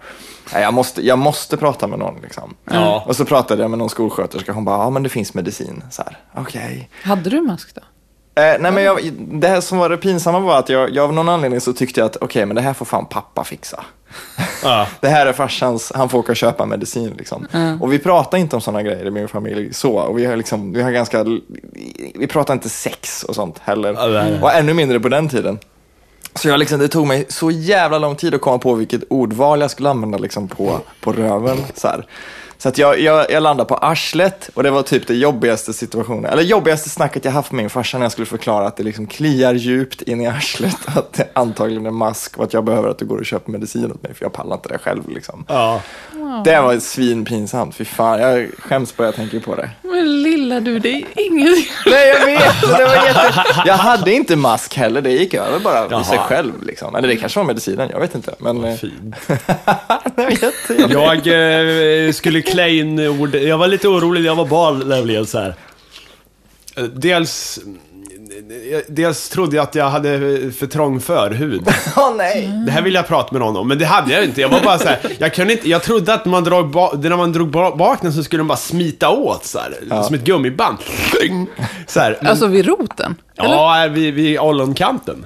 [0.54, 2.22] Nej, jag, måste, jag måste prata med någon.
[2.22, 2.54] Liksom.
[2.72, 3.04] Ja.
[3.08, 4.52] Och så pratade jag med någon skolsköterska.
[4.54, 5.84] Hon bara, ja men det finns medicin.
[5.92, 6.90] Så här, Okej.
[7.04, 7.82] Hade du mask då?
[8.42, 11.14] Eh, nej men jag, det här som var det pinsamma var att jag, jag av
[11.14, 13.84] någon anledning så tyckte jag att okej, men det här får fan pappa fixa.
[14.64, 14.88] Ja.
[15.00, 17.48] Det här är farsans, han får åka och köpa medicin liksom.
[17.82, 19.94] Och vi pratar inte om sådana grejer i min familj så.
[20.00, 21.26] Och vi har liksom, vi har ganska,
[22.16, 24.16] vi pratar inte sex och sånt heller.
[24.16, 25.60] Är- och ännu mindre på den tiden.
[26.40, 29.62] Så jag liksom, det tog mig så jävla lång tid att komma på vilket ordval
[29.62, 31.58] jag skulle använda liksom på, på röven.
[31.74, 32.06] Så, här
[32.58, 36.26] så att jag, jag, jag landade på arslet och det var typ det jobbigaste situationen,
[36.26, 39.08] eller jobbigaste snacket jag haft med min farsa när jag skulle förklara att det liksom
[39.08, 43.00] kliar djupt in i arslet, att det antagligen är mask och att jag behöver att
[43.00, 45.10] du går och köper medicin åt mig för jag pallar inte det själv.
[45.10, 45.46] Liksom.
[45.48, 45.82] Ja.
[46.46, 49.70] Det var svinpinsamt, fy fan, jag skäms bara jag tänker på det.
[49.82, 51.66] Men lilla du, det är ingenting.
[51.86, 52.62] Nej, jag vet.
[52.62, 53.44] Det var jätte...
[53.66, 55.02] Jag hade inte mask heller.
[55.02, 56.02] Det gick över bara Jaha.
[56.02, 56.64] i sig själv.
[56.64, 56.96] Liksom.
[56.96, 58.36] Eller det kanske var medicinen, jag vet inte.
[58.38, 59.16] Men, eh, Fin.
[60.16, 60.94] det var jätte...
[60.94, 63.36] Jag eh, skulle klä in ord.
[63.36, 65.56] Jag var lite orolig när jag var barn blev så här.
[66.96, 67.60] Dels,
[68.88, 70.20] dels trodde jag att jag hade
[70.52, 71.62] för trång förhud.
[71.98, 72.52] Åh nej.
[72.66, 74.42] Det här vill jag prata med någon om, men det hade jag inte.
[74.42, 77.18] Jag var bara så här, jag kunde inte, jag trodde att man drog, ba, när
[77.18, 80.24] man drog ba- bak den så skulle den bara smita åt så här, som ett
[80.24, 80.78] gummiband.
[81.88, 82.18] Så här.
[82.22, 83.16] Men, Alltså vid roten?
[83.38, 83.50] Eller?
[83.50, 85.26] ja, vid, vid ollonkanten.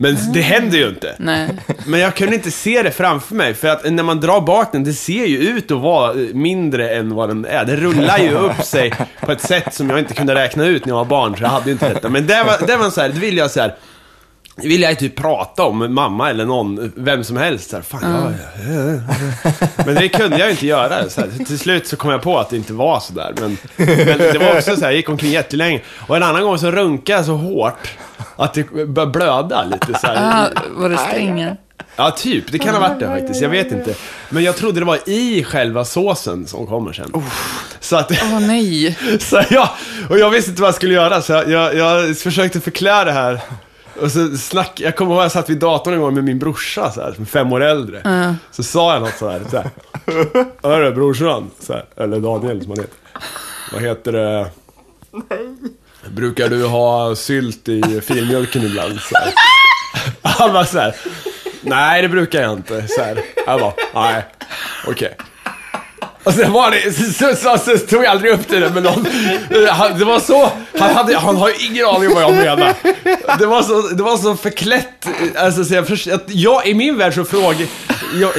[0.00, 1.14] Men det händer ju inte.
[1.18, 1.48] Nej.
[1.86, 4.84] Men jag kunde inte se det framför mig, för att när man drar bak den,
[4.84, 7.64] det ser ju ut att vara mindre än vad den är.
[7.64, 10.90] Det rullar ju upp sig på ett sätt som jag inte kunde räkna ut när
[10.90, 12.08] jag var barn, så jag hade inte detta.
[12.08, 13.74] Men det var, det var så här, det vill jag så här,
[14.62, 17.70] vill jag ju typ prata om med mamma eller någon, vem som helst.
[17.70, 18.34] Så här, fan,
[18.68, 21.08] jag, men det kunde jag ju inte göra.
[21.10, 23.34] Så här, till slut så kom jag på att det inte var så där.
[23.40, 25.80] Men, men det var också så här, jag gick omkring jättelänge.
[26.06, 27.88] Och en annan gång så runkade jag så hårt
[28.36, 30.46] att det började blöda lite så här.
[30.46, 31.56] Ah, var det strängen?
[31.96, 32.52] Ja, typ.
[32.52, 33.42] Det kan ha varit det faktiskt.
[33.42, 33.94] Jag vet inte.
[34.28, 37.12] Men jag trodde det var i själva såsen som kommer sen.
[37.80, 38.12] Så att...
[38.12, 38.98] Åh nej.
[39.20, 39.68] Så jag,
[40.10, 43.12] och jag visste inte vad jag skulle göra, så jag, jag, jag försökte förklara det
[43.12, 43.40] här.
[44.00, 46.38] Och så snack, jag kommer ihåg att jag satt vid datorn en gång med min
[46.38, 48.34] brorsa, så här, som är fem år äldre.
[48.50, 49.40] Så sa jag något så här.
[49.50, 49.70] Så här
[50.62, 52.98] Hörru brorsan, så här, eller Daniel som han heter.
[53.72, 54.46] Vad heter det?
[56.10, 59.00] Brukar du ha sylt i filmjölken ibland?
[59.00, 59.32] Så här.
[60.22, 60.94] Han var så här.
[61.62, 62.88] Nej, det brukar jag inte.
[62.88, 63.20] Så här.
[63.46, 64.24] Jag bara, nej,
[64.86, 65.16] okej.
[66.28, 69.06] Och sen var det, så, så, så, så tog jag aldrig upp det med någon.
[69.70, 72.74] Han, det var så, han, hade, han har ju ingen aning om vad jag menar.
[73.38, 77.14] Det var så, det var så förklätt, alltså så jag, att jag i min värld
[77.14, 77.66] så frågade,
[78.20, 78.30] jag,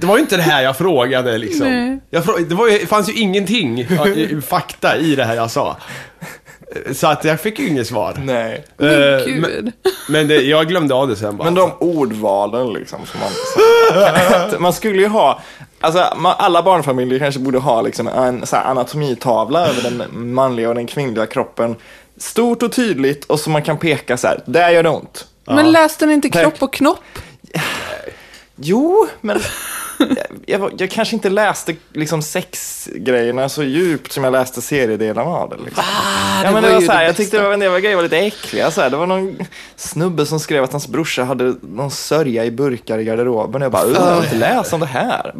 [0.00, 2.00] det var ju inte det här jag frågade liksom.
[2.10, 3.86] Jag frå, det, var ju, fanns ju ingenting,
[4.48, 5.76] fakta i det här jag sa.
[6.92, 8.14] Så att jag fick ju inget svar.
[8.24, 8.64] Nej.
[8.76, 9.40] Men Eh, gud.
[9.40, 9.72] men,
[10.08, 11.44] men det, jag glömde av det sen bara.
[11.44, 12.98] Men de ordvalen liksom.
[13.06, 13.30] Som man,
[14.62, 15.40] man skulle ju ha,
[15.80, 20.02] alltså man, alla barnfamiljer kanske borde ha liksom en så här, anatomitavla över den
[20.34, 21.76] manliga och den kvinnliga kroppen.
[22.16, 25.26] Stort och tydligt och så man kan peka så här, där gör det ont.
[25.44, 26.42] Men läste ni inte Tack.
[26.42, 26.98] kropp och knopp?
[28.56, 29.40] Jo, men
[30.46, 35.48] jag, jag, jag kanske inte läste liksom sexgrejerna så djupt som jag läste seriedelarna av
[35.50, 35.56] det.
[35.64, 35.84] Liksom.
[35.86, 37.80] Ah, ja, men det var var så här, det jag tyckte det var en del
[37.80, 38.70] grejer var lite äckliga.
[38.70, 38.90] Så här.
[38.90, 39.36] Det var någon
[39.76, 43.62] snubbe som skrev att hans brorsa hade någon sörja i burkar i garderoben.
[43.62, 45.32] Och jag bara, "Ugh, jag vill inte läsa om det här.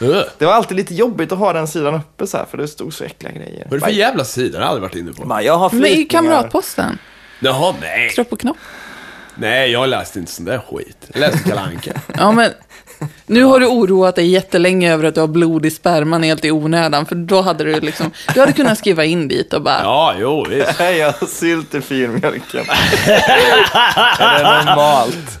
[0.00, 0.22] Ugh.
[0.38, 2.94] Det var alltid lite jobbigt att ha den sidan uppe så här, för det stod
[2.94, 3.66] så äckliga grejer.
[3.70, 4.58] Vad är det för jävla sida?
[4.58, 5.24] Jag har aldrig varit inne på.
[5.24, 6.08] Bara, Jag har Men i flytningar.
[6.22, 6.98] Kamratposten?
[7.40, 8.10] Jaha, nej.
[8.10, 8.56] Kropp och knopp?
[9.36, 10.96] Nej, jag läste inte sån där skit.
[11.12, 11.92] Jag läste Kalle Anka.
[12.16, 12.50] Ja, men
[13.26, 16.50] nu har du oroat dig jättelänge över att du har blod i sperman helt i
[16.50, 20.14] onödan, för då hade du liksom, du hade kunnat skriva in dit och bara, Ja,
[20.18, 20.78] jo, visst.
[20.78, 22.64] Nej, jag har sylt i filmjölken.
[24.18, 25.38] är det normalt?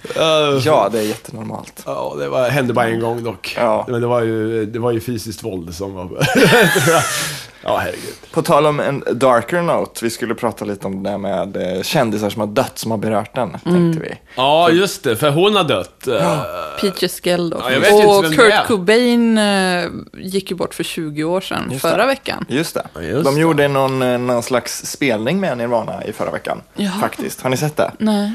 [0.64, 1.82] Ja, det är jättenormalt.
[1.86, 3.54] Ja, det var, hände bara en gång dock.
[3.56, 3.86] Ja.
[3.88, 6.08] Men det var ju, det var ju fysiskt våld som var...
[7.64, 8.14] ja, herregud.
[8.32, 11.82] På tal om en darker note, vi skulle prata lite om det där med eh,
[11.82, 14.14] kändisar som har dött som har berört den, tänkte vi.
[14.36, 16.06] Ja, just det, för hon har dött.
[16.08, 16.32] Eh,
[16.80, 17.62] Peaches Geldof.
[17.70, 18.66] Ja, och Kurt.
[18.66, 22.06] Cobain eh, gick ju bort för 20 år sedan, Just förra det.
[22.06, 22.44] veckan.
[22.48, 22.86] Just det.
[22.94, 23.40] Ja, just De det.
[23.40, 26.62] gjorde någon, någon slags spelning med Nirvana i förra veckan.
[26.74, 26.90] Ja.
[27.00, 27.40] Faktiskt.
[27.42, 27.90] Har ni sett det?
[27.98, 28.32] Nej.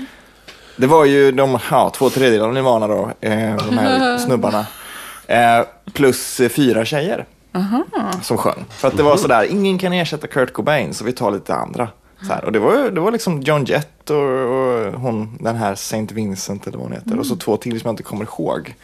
[0.76, 4.66] Det var ju de, ja, två tredjedelar av Nirvana då, eh, de här snubbarna.
[5.28, 5.62] Eh,
[5.94, 7.26] plus fyra tjejer.
[8.22, 8.66] Som sjöng.
[8.70, 11.88] För att det var sådär, ingen kan ersätta Kurt Cobain, så vi tar lite andra.
[12.28, 12.46] Så här.
[12.46, 16.68] Och det var, det var liksom John Jett och, och hon, den här Saint Vincent
[16.68, 17.20] eller vad hon heter.
[17.20, 18.76] Och så två till som jag inte kommer ihåg.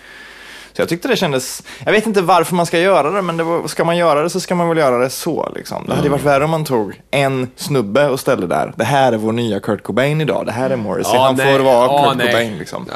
[0.74, 3.44] Så jag tyckte det kändes, jag vet inte varför man ska göra det, men det
[3.44, 5.52] var, ska man göra det så ska man väl göra det så.
[5.56, 5.84] Liksom.
[5.88, 8.74] Det hade ju varit värre om man tog en snubbe och ställde där.
[8.76, 11.86] Det här är vår nya Kurt Cobain idag, det här är Morrissey, han får vara
[11.86, 12.28] Ja, Kurt nej.
[12.28, 12.58] Cobain.
[12.58, 12.86] Liksom.
[12.90, 12.96] Ja,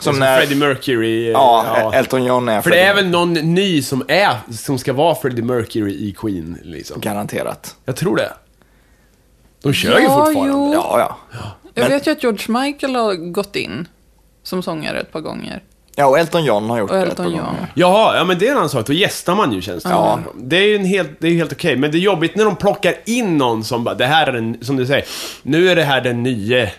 [0.00, 1.26] Som som när- Freddie Mercury.
[1.26, 4.78] eh, Ja, Elton John är För det är Freddie väl någon ny som är, som
[4.78, 7.00] ska vara Freddie Mercury i Queen, liksom.
[7.00, 7.76] Garanterat.
[7.84, 8.32] Jag tror det.
[9.62, 10.52] De kör ju Ja, fortfarande.
[10.52, 10.72] jo.
[10.74, 11.38] Ja, ja.
[11.74, 13.88] Jag Men- vet ju att George Michael har gått in
[14.42, 15.62] som sångare ett par gånger.
[15.96, 17.56] Ja, och Elton John har gjort Och det Elton par John.
[17.74, 18.86] Jaha, ja men det är en annan sak.
[18.86, 20.18] Då gästar man ju känns det Ja.
[20.36, 21.76] Det är ju en helt, det är helt okej.
[21.76, 24.56] Men det är jobbigt när de plockar in någon som bara, det här är den,
[24.60, 25.04] som du säger,
[25.42, 26.72] nu är det här den nye,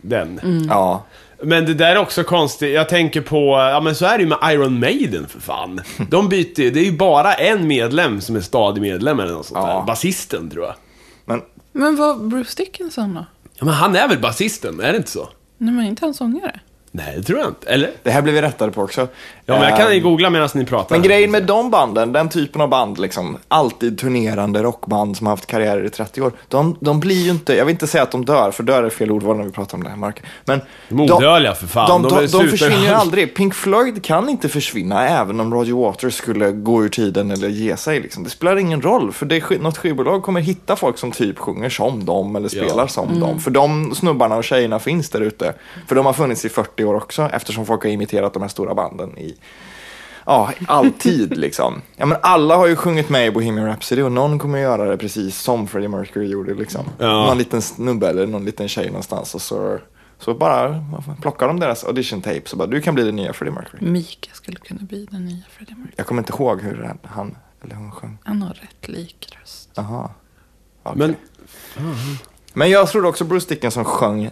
[0.00, 0.38] den.
[0.42, 0.66] Mm.
[0.70, 1.04] Ja.
[1.42, 2.74] Men det där är också konstigt.
[2.74, 5.80] Jag tänker på, ja men så är det ju med Iron Maiden för fan.
[6.10, 9.60] De byter det är ju bara en medlem som är stadig medlem eller något sånt
[9.68, 9.78] Ja.
[9.78, 9.82] där.
[9.86, 10.74] Basisten tror jag.
[11.24, 11.42] Men
[11.72, 13.26] Men vad Bruce Dickinson då?
[13.58, 15.28] Ja, men han är väl basisten, är det inte så?
[15.58, 16.60] Nej, men inte han sångare?
[16.90, 17.66] Nej, det tror jag inte.
[17.66, 17.90] Eller?
[18.02, 19.08] det här blir vi rättade på också.
[19.46, 20.94] Ja, men jag kan Ehm, ju googla medan ni pratar.
[20.96, 25.32] Men grejen med de banden, den typen av band, liksom, alltid turnerande rockband som har
[25.32, 28.10] haft karriärer i 30 år, de, de blir ju inte, jag vill inte säga att
[28.10, 30.22] de dör, för dör är fel ordval när vi pratar om det här, Mark.
[30.44, 32.02] Men De odödliga för fan.
[32.02, 33.34] De, De de, de, försvinner ju aldrig.
[33.36, 37.76] Pink Floyd kan inte försvinna även om Roger Waters skulle gå ur tiden eller ge
[37.76, 38.00] sig.
[38.00, 38.24] Liksom.
[38.24, 42.04] Det spelar ingen roll, för det, något skivbolag kommer hitta folk som typ sjunger som
[42.04, 42.88] dem eller spelar Ja.
[42.88, 43.40] som dem.
[43.40, 45.54] För de snubbarna och tjejerna finns där ute.
[45.88, 48.74] För de har funnits i 40 år också, eftersom folk har imiterat de här stora
[48.74, 49.33] banden i
[50.26, 51.82] Ja, alltid liksom.
[51.96, 54.96] Ja, men alla har ju sjungit med i Bohemian Rhapsody och någon kommer göra det
[54.96, 56.54] precis som Freddie Mercury gjorde.
[56.54, 56.84] Liksom.
[56.98, 57.26] Ja.
[57.26, 59.78] Någon liten snubbe eller någon liten tjej någonstans och så,
[60.18, 60.84] så bara
[61.22, 63.90] plockar de deras audition tapes och bara du kan bli den nya Freddie Mercury.
[63.90, 65.94] Mika skulle kunna bli den nya Freddie Mercury.
[65.96, 68.18] Jag kommer inte ihåg hur han eller hon sjöng.
[68.24, 69.70] Han har rätt lik röst.
[69.74, 70.10] Jaha.
[70.82, 70.98] Okej.
[70.98, 71.16] Men,
[72.56, 74.30] Men jag trodde också Bruce Dickinson sjöng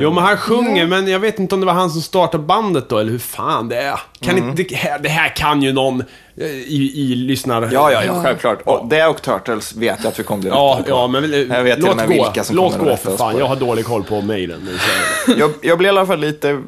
[0.00, 2.88] jo, men han sjunger, men jag vet inte om det var han som startade bandet
[2.88, 4.00] då, eller hur fan det är.
[4.20, 4.50] Kan Mm.
[4.50, 6.00] inte, det, här, det här kan ju någon
[6.36, 7.68] eh, i, i lyssnar...
[7.72, 8.58] Ja, ja, ja, självklart.
[8.64, 10.90] Och det och Turtles vet jag att vi kommer bli Ja, på.
[10.90, 12.06] ja, men eh, Jag vet låt gå.
[12.06, 14.68] vilka som låt gå för fan, jag har dålig koll på mejlen.
[15.36, 16.60] jag, jag blev i alla fall lite,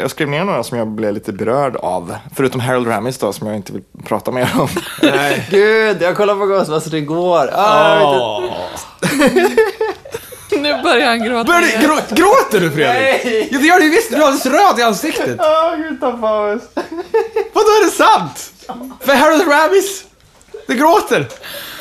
[0.00, 2.14] jag skrev ner några som jag blev lite berörd av.
[2.36, 4.68] Förutom Harold Ramis då, som jag inte vill prata mer om.
[5.02, 5.46] Nej.
[5.50, 7.50] Gud, jag kollade på Ghostbusters igår.
[7.54, 8.00] Ah.
[8.02, 8.44] Åh.
[10.62, 11.44] Nu börjar han gråta.
[11.44, 13.24] Börjar du, grå, gråter du Fredrik?
[13.24, 13.48] Nej.
[13.52, 15.40] Ja, det gör du visst, du är alldeles röd i ansiktet.
[15.40, 16.62] Åh, gud, ta paus.
[17.52, 18.52] Vadå, är det sant?
[19.00, 20.04] För Harold Ramis,
[20.66, 21.26] det gråter.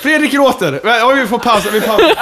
[0.02, 0.82] Fredrik gråter.
[0.84, 2.16] Oj, vi får pausa, vi pausar.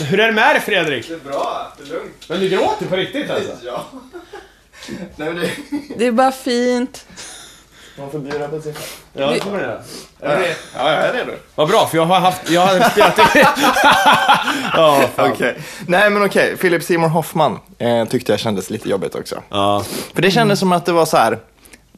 [0.00, 1.08] Hur är det med dig Fredrik?
[1.08, 2.28] Det är bra, det är lugnt.
[2.28, 3.52] Men du gråter på riktigt alltså?
[3.64, 3.86] Ja.
[4.88, 5.50] Nej, men det...
[5.96, 7.06] Det är bara fint.
[7.98, 8.86] Man får bjuda på sig själv.
[9.12, 9.80] Ja, det man göra.
[10.20, 11.32] Är det- Ja, jag är redo.
[11.54, 13.22] Vad bra, för jag har haft, jag har spelat i...
[14.74, 15.04] ja.
[15.16, 15.56] Okej.
[15.86, 16.56] Nej, men okej.
[16.56, 19.42] Philip Seymour Hoffman eh, tyckte jag kändes lite jobbigt också.
[19.48, 19.82] Ja.
[20.14, 21.38] För det kändes som att det var så här.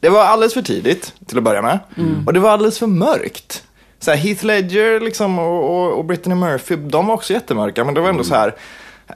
[0.01, 1.79] Det var alldeles för tidigt till att börja med.
[2.27, 3.63] Och det var alldeles för mörkt.
[4.01, 7.85] Så här, Heath Ledger liksom, och, och, och Brittany Murphy, de var också jättemörka.
[7.85, 8.55] Men det var ändå så här.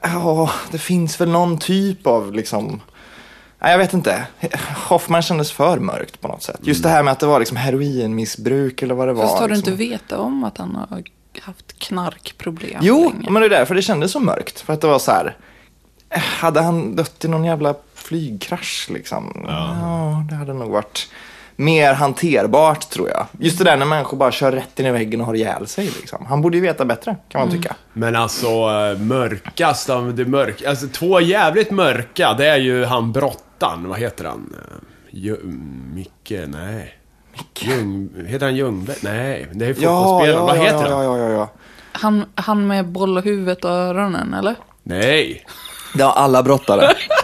[0.03, 2.81] Ja, det finns väl någon typ av liksom.
[3.63, 4.27] Nej, jag vet inte.
[4.87, 6.59] Hoffman kändes för mörkt på något sätt.
[6.61, 9.23] Just det här med att det var liksom heroinmissbruk eller vad det var.
[9.23, 9.73] Fast har du liksom.
[9.73, 11.03] inte vetat om att han har
[11.41, 13.29] haft knarkproblem Jo, länge?
[13.29, 14.59] men det är därför det kändes så mörkt.
[14.59, 15.37] För att det var så här.
[16.09, 19.45] Hade han dött i någon jävla flygkrasch liksom?
[19.47, 20.23] Ja.
[20.29, 21.09] det hade nog varit
[21.55, 23.25] mer hanterbart tror jag.
[23.39, 25.85] Just det där när människor bara kör rätt in i väggen och har ihjäl sig.
[25.85, 26.25] Liksom.
[26.25, 27.75] Han borde ju veta bättre, kan man tycka.
[27.93, 30.69] Men alltså, eh, mörkast av det mörka.
[30.69, 33.87] Alltså två jävligt mörka, det är ju han brottan.
[33.89, 34.55] Vad heter han?
[34.57, 34.77] Eh,
[35.09, 35.37] Ju,
[35.93, 36.33] Micke?
[36.47, 36.97] Nej.
[37.31, 37.63] Micke?
[37.63, 38.97] Ljung, heter han Ljungberg?
[39.01, 40.45] Nej, det är ju fotbollsspelaren.
[40.45, 41.05] Vad heter ja, han?
[41.05, 41.49] ja, ja, ja.
[41.91, 44.55] Han, han med bollhuvudet och öronen, eller?
[44.83, 45.45] Nej.
[45.93, 46.93] Det har alla brottare.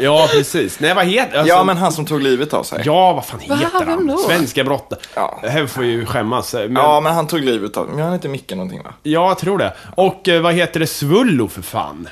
[0.00, 0.80] Ja, precis.
[0.80, 2.82] Nej, vad heter alltså, ja, men han som tog livet av sig.
[2.84, 4.06] Ja, vad fan heter han?
[4.06, 4.16] då?
[4.16, 5.00] Svenska brottare.
[5.14, 5.38] Ja.
[5.42, 6.54] Det här får ju skämmas.
[6.54, 7.94] Men, Ja, men han tog livet av sig.
[7.94, 8.94] Men han heter Micke någonting va?
[9.02, 9.74] Ja, jag tror det.
[9.96, 10.86] Och eh, vad heter det?
[10.86, 12.08] Svullo för fan.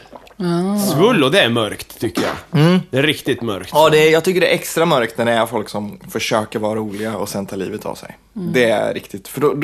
[0.92, 2.30] Svullo, det är mörkt tycker jag.
[2.90, 3.70] Det är riktigt mörkt.
[3.72, 6.58] Ja, det är, jag tycker det är extra mörkt när det är folk som försöker
[6.58, 8.18] vara roliga och sen tar livet av sig.
[8.32, 9.28] Det är riktigt.
[9.28, 9.54] För då,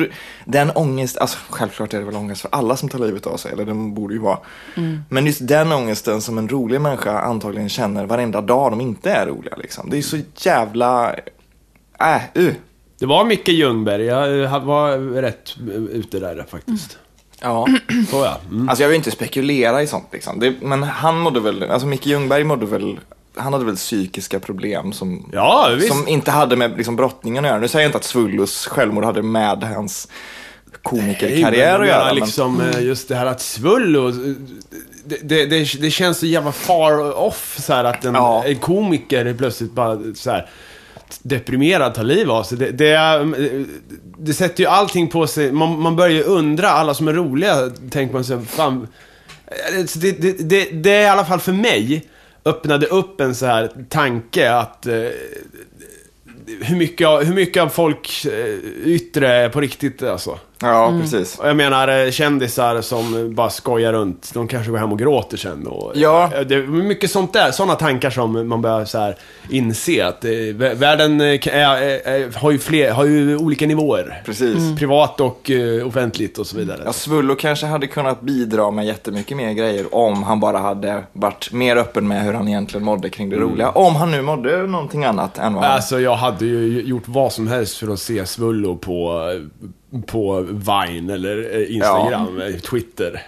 [0.45, 3.51] den ångest, alltså självklart är det väl ångest för alla som tar livet av sig,
[3.51, 4.39] eller den borde ju vara.
[5.09, 9.27] Men just den ångesten som en rolig människa antagligen känner varenda dag de inte är
[9.27, 9.89] roliga liksom.
[9.89, 11.15] Det är så jävla,
[11.99, 12.53] äh, uh.
[12.99, 16.97] Det var Micke Ljungberg, jag eh, var rätt eh, ute där faktiskt.
[17.41, 17.67] Ja.
[18.09, 18.37] Så ja.
[18.51, 18.69] Mm.
[18.69, 20.39] Alltså jag vill inte spekulera i sånt liksom.
[20.39, 22.99] Det, men han mådde väl, alltså Micke Ljungberg mådde väl,
[23.35, 27.59] han hade väl psykiska problem som, Ja, som inte hade med liksom, brottningen att göra.
[27.59, 30.07] Nu säger jag inte att Svullos självmord hade med hans
[30.81, 32.05] komikerkarriär att göra.
[32.05, 34.35] Men, liksom eh, just det här att Svullo, eh,
[35.07, 38.43] det, det, det, det känns så jävla far off så här att en, Ja.
[38.45, 40.49] en komiker plötsligt bara så här
[41.21, 42.57] deprimerad tar liv av sig.
[42.57, 43.65] Det, det, är-
[44.17, 47.69] det sätter ju allting på sig, man, man börjar ju undra, alla som är roliga,
[47.91, 48.87] tänker man sig, fan,
[49.47, 52.05] eh, det, det, det, det är i alla fall för mig,
[52.45, 54.93] öppnade upp en så här tanke att eh,
[56.61, 60.39] hur mycket, hur mycket av folk eh, yttre är på riktigt alltså.
[60.61, 61.39] Ja, precis.
[61.39, 65.37] Och jag menar eh, kändisar som bara skojar runt, de kanske går hem och gråter
[65.37, 65.67] sen.
[65.67, 66.29] Och, Ja.
[66.35, 69.15] eh, Det är mycket sånt där, sådana tankar som man börjar så här
[69.49, 74.21] inse att eh, vä- världen eh, är, har, ju fler, har ju olika nivåer.
[74.25, 74.77] Precis.
[74.79, 76.81] Privat och eh, offentligt och så vidare.
[76.85, 81.51] Ja, Svullo kanske hade kunnat bidra med jättemycket mer grejer om han bara hade varit
[81.51, 83.69] mer öppen med hur han egentligen mådde kring det roliga.
[83.69, 85.73] Om han nu mådde någonting annat än vad han...
[85.73, 89.21] Alltså jag hade ju gjort vad som helst för att se Svullo på,
[90.07, 93.23] på Vine eller eh, Instagram, eh, Twitter.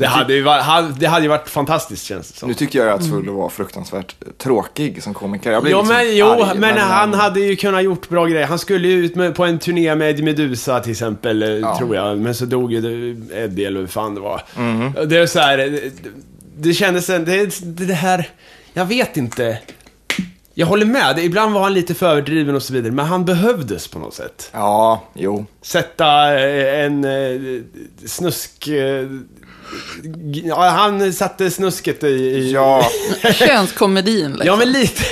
[0.00, 2.48] Det hade, ju varit, det hade ju varit fantastiskt känns det som.
[2.48, 5.52] Nu tycker jag att Svullo var fruktansvärt tråkig som komiker.
[5.52, 8.46] Jag blev Jo, liksom men, jo arg, men han hade ju kunnat gjort bra grejer.
[8.46, 12.18] Han skulle ju ut med, på en turné med Medusa till exempel, eh, tror jag.
[12.18, 14.42] Men så dog ju Eddie eller hur fan det var.
[14.56, 15.08] Mhm.
[15.08, 15.92] Det är så här, det,
[16.58, 18.28] det kändes, det, det här,
[18.72, 19.58] jag vet inte.
[20.54, 23.88] Jag håller med, ibland var han lite för överdriven och så vidare, men han behövdes
[23.88, 24.50] på något sätt.
[24.52, 25.46] Ja, jo.
[25.62, 27.40] Sätta eh, en eh,
[28.06, 28.68] snusk...
[28.68, 29.06] eh,
[30.44, 32.06] Ja, han satte snusket i...
[32.06, 32.84] i Ja,
[33.34, 34.46] Könskomedin liksom.
[34.46, 35.02] ja men lite.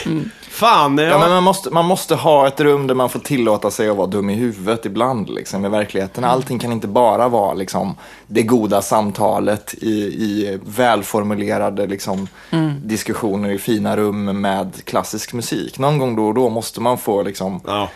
[0.58, 1.04] Fan, ja.
[1.04, 3.96] ja men man måste, man måste ha ett rum där man får tillåta sig att
[3.96, 5.30] vara dum i huvudet ibland.
[5.30, 6.24] Liksom, I verkligheten.
[6.24, 7.94] Allting kan inte bara vara liksom,
[8.26, 12.28] det goda samtalet i, i välformulerade liksom,
[12.84, 15.78] diskussioner i fina rum med klassisk musik.
[15.78, 17.88] Någon gång då och då måste man få liksom, Ja.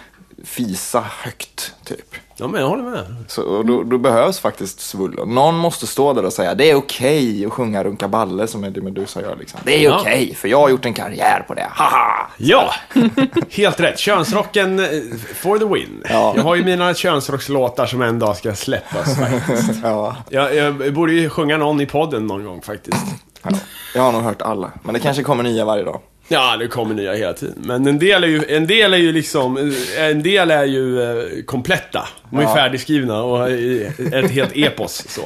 [0.44, 2.14] fisa högt, typ.
[2.37, 3.05] Ja, men jag håller med.
[3.29, 5.25] Så, och då, då behövs faktiskt svullo.
[5.25, 8.81] Någon måste stå där och säga det är okej att sjunga Runka Balle som Eddie
[8.81, 9.37] Meduza gör.
[9.37, 9.61] Liksom.
[9.64, 9.99] Det är Ja.
[10.01, 11.66] okej, för jag har gjort en karriär på det.
[11.71, 12.27] Haha!
[12.38, 12.71] Ja,
[13.51, 13.99] helt rätt.
[13.99, 14.87] Könsrocken eh,
[15.35, 16.03] for the win.
[16.09, 16.33] Ja.
[16.37, 19.71] Jag har ju mina könsrockslåtar som en dag ska släppas faktiskt.
[19.83, 22.97] Ja, Jag, jag borde ju sjunga någon i podden någon gång faktiskt.
[23.42, 23.51] ja.
[23.95, 26.01] Jag har nog hört alla, men det kanske kommer nya varje dag.
[26.33, 27.55] Ja, det kommer nya hela tiden.
[27.59, 31.42] Men en del är ju, en del är ju liksom, en del är ju eh,
[31.47, 32.09] kompletta.
[32.31, 32.55] De är Ja.
[32.55, 35.21] färdigskrivna och ett helt epos så.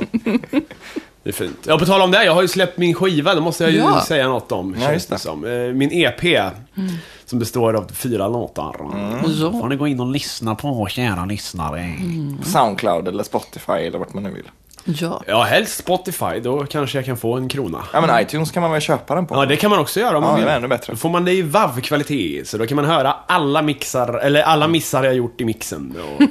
[1.23, 1.59] Det är fint.
[1.66, 3.79] Ja, på tal om det, jag har ju släppt min skiva, det måste jag ju
[3.79, 4.01] Ja.
[4.09, 4.77] säga något om.
[4.83, 5.19] Ja, just det.
[5.19, 5.45] som.
[5.45, 6.51] Eh, Min EP,
[7.25, 8.77] som består av fyra låtar.
[8.81, 9.53] Ja.
[9.53, 11.95] får ni gå in och lyssna på, kära lyssnare.
[12.45, 14.51] Soundcloud eller Spotify eller vart man nu vill.
[14.88, 15.22] Ja.
[15.27, 17.85] Ja, helst Spotify, då kanske jag kan få en krona.
[17.92, 19.35] Ja, men iTunes kan man väl köpa den på?
[19.35, 20.44] Ja, det kan man också göra om Ja, man vill.
[20.46, 20.92] det är ännu bättre.
[20.92, 24.68] Då får man det i WAV-kvalitet, så då kan man höra alla mixar, eller alla
[24.68, 25.94] missar jag gjort i mixen.
[26.18, 26.22] Och,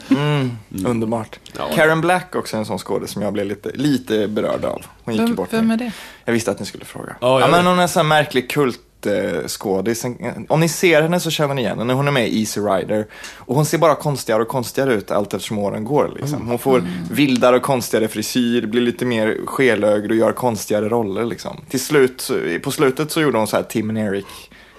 [0.90, 1.40] Underbart.
[1.58, 1.64] Ja.
[1.76, 4.86] Karen Black också är en sån skådis som jag blev lite, lite berörd av.
[5.04, 5.92] Hon gick Vem, bort vem är det?
[6.26, 7.16] Jag visste att ni skulle fråga.
[7.22, 10.06] Ja, Ja, men hon är en sån här märklig kult eh, skådis.
[10.50, 11.94] Om ni ser henne så känner ni igen henne.
[11.94, 13.08] Hon är med i Easy Rider.
[13.36, 16.14] Och hon ser bara konstigare och konstigare ut allt eftersom åren går.
[16.20, 16.48] Liksom.
[16.48, 21.26] Hon får vildare och konstigare frisyr, blir lite mer skelögd och gör konstigare roller.
[21.26, 21.58] Liksom.
[21.70, 22.32] Till slut,
[22.64, 24.26] på slutet så gjorde hon så här Tim and Eric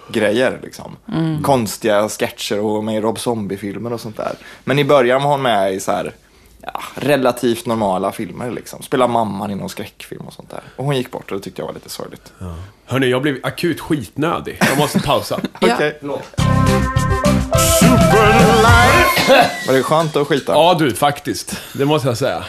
[0.09, 0.61] grejer.
[0.63, 0.97] Liksom.
[1.43, 4.35] Konstiga sketcher och med i Rob Zombie-filmer och sånt där.
[4.65, 6.15] Men i början var hon med i så här
[6.63, 8.51] ja, relativt normala filmer.
[8.51, 8.83] Liksom.
[8.83, 10.63] Spelar mamman i någon skräckfilm och sånt där.
[10.77, 12.33] Och hon gick bort och det tyckte jag var lite sorgligt.
[12.87, 14.59] Hörni, jag blev akut skitnödig.
[14.61, 15.41] Jag måste pausa.
[15.61, 15.99] Okej.
[19.67, 20.53] Var det skönt att skita?
[20.53, 21.57] Ja du, faktiskt.
[21.73, 22.45] Det måste jag säga.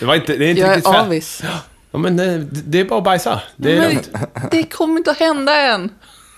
[0.00, 1.02] Det, var inte, det är inte Jag riktigt är fett.
[1.06, 1.42] avis.
[1.90, 3.40] Ja, men det, det är bara att bajsa.
[3.56, 3.98] Det är Men
[4.50, 5.90] det kommer inte att hända än.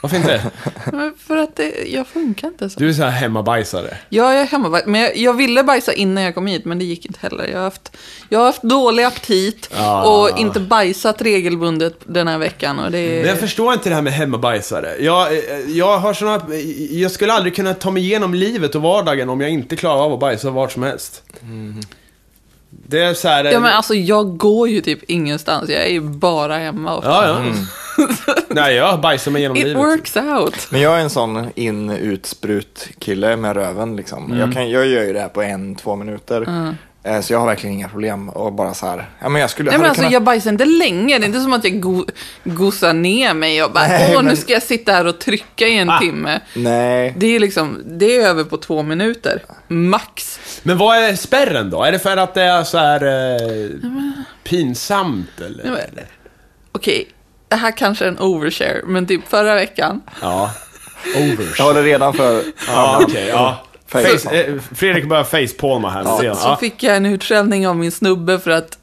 [0.07, 0.51] Varför inte?
[0.93, 2.81] Men För att det, jag funkar inte så.
[2.81, 3.97] Du är så här hemmabajsare.
[4.09, 4.81] Ja, jag är hemma.
[4.87, 7.47] Men jag, jag ville bajsa innan jag kom hit, men det gick inte heller.
[7.47, 7.97] Jag har haft,
[8.29, 10.03] jag har haft dålig aptit Ah.
[10.03, 12.79] och inte bajsat regelbundet den här veckan.
[12.79, 14.97] Och det Men jag förstår inte det här med hemmabajsare.
[15.01, 15.39] Jag, eh,
[15.69, 16.43] jag har såna,
[16.91, 20.13] jag skulle aldrig kunna ta mig igenom livet och vardagen om jag inte klarar av
[20.13, 21.23] att bajsa vart som helst.
[22.71, 23.45] Det är så här...
[23.45, 25.71] Ja, men alltså jag går ju typ ingenstans.
[25.71, 26.97] Jag är ju bara hemma.
[26.97, 27.11] ofta.
[27.11, 27.53] Ja, ja.
[28.49, 29.83] Nej, jag bajsar mig igenom It livet.
[29.83, 30.69] works out.
[30.71, 34.39] Men jag är en sån in ut sprut kille med röven liksom.
[34.39, 36.43] Jag, kan, jag gör ju det här på en, två minuter.
[36.43, 36.73] Eh,
[37.23, 39.11] Så jag har verkligen inga problem och bara så här.
[39.21, 41.19] Ja men jag skulle Nej, men alltså, kunnat- jag bajsar inte länge.
[41.19, 42.05] Det är inte som att jag go
[42.45, 45.67] gosar ner mig och bara, Nej, åh, nu men- ska jag sitta här och trycka
[45.67, 45.99] i en Ah.
[46.01, 46.41] timme.
[46.55, 47.15] Nej.
[47.17, 49.43] Det är liksom, det är över på två minuter.
[49.69, 50.41] Max.
[50.63, 51.83] Men vad är spärren då?
[51.83, 53.71] Är det för att det är så här eh,
[54.45, 55.65] pinsamt eller?
[55.65, 56.05] Men-
[56.73, 57.09] Okej,
[57.49, 60.03] det här kanske är en overshare, men typ förra veckan.
[60.23, 60.51] Ja.
[61.17, 61.59] Overs.
[61.59, 62.43] Jag håller redan för...
[62.69, 63.27] Ja, okej.
[63.29, 63.66] ja.
[63.91, 66.03] Face- eh, Fredrik börjar facepalma här.
[66.05, 66.21] Ja.
[66.25, 66.35] Ja.
[66.35, 66.57] Så Ja.
[66.57, 68.79] fick jag en utskällning av min snubbe för att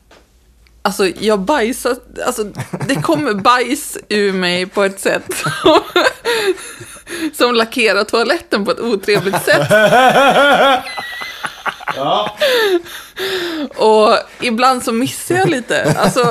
[0.85, 1.95] Alltså jag bajsar,
[2.25, 2.43] alltså
[2.87, 5.79] det kommer bajs ur mig på ett sätt som,
[7.33, 9.71] som lackerar toaletten på ett otrevligt sätt.
[13.75, 16.27] Och ibland så missar jag lite, alltså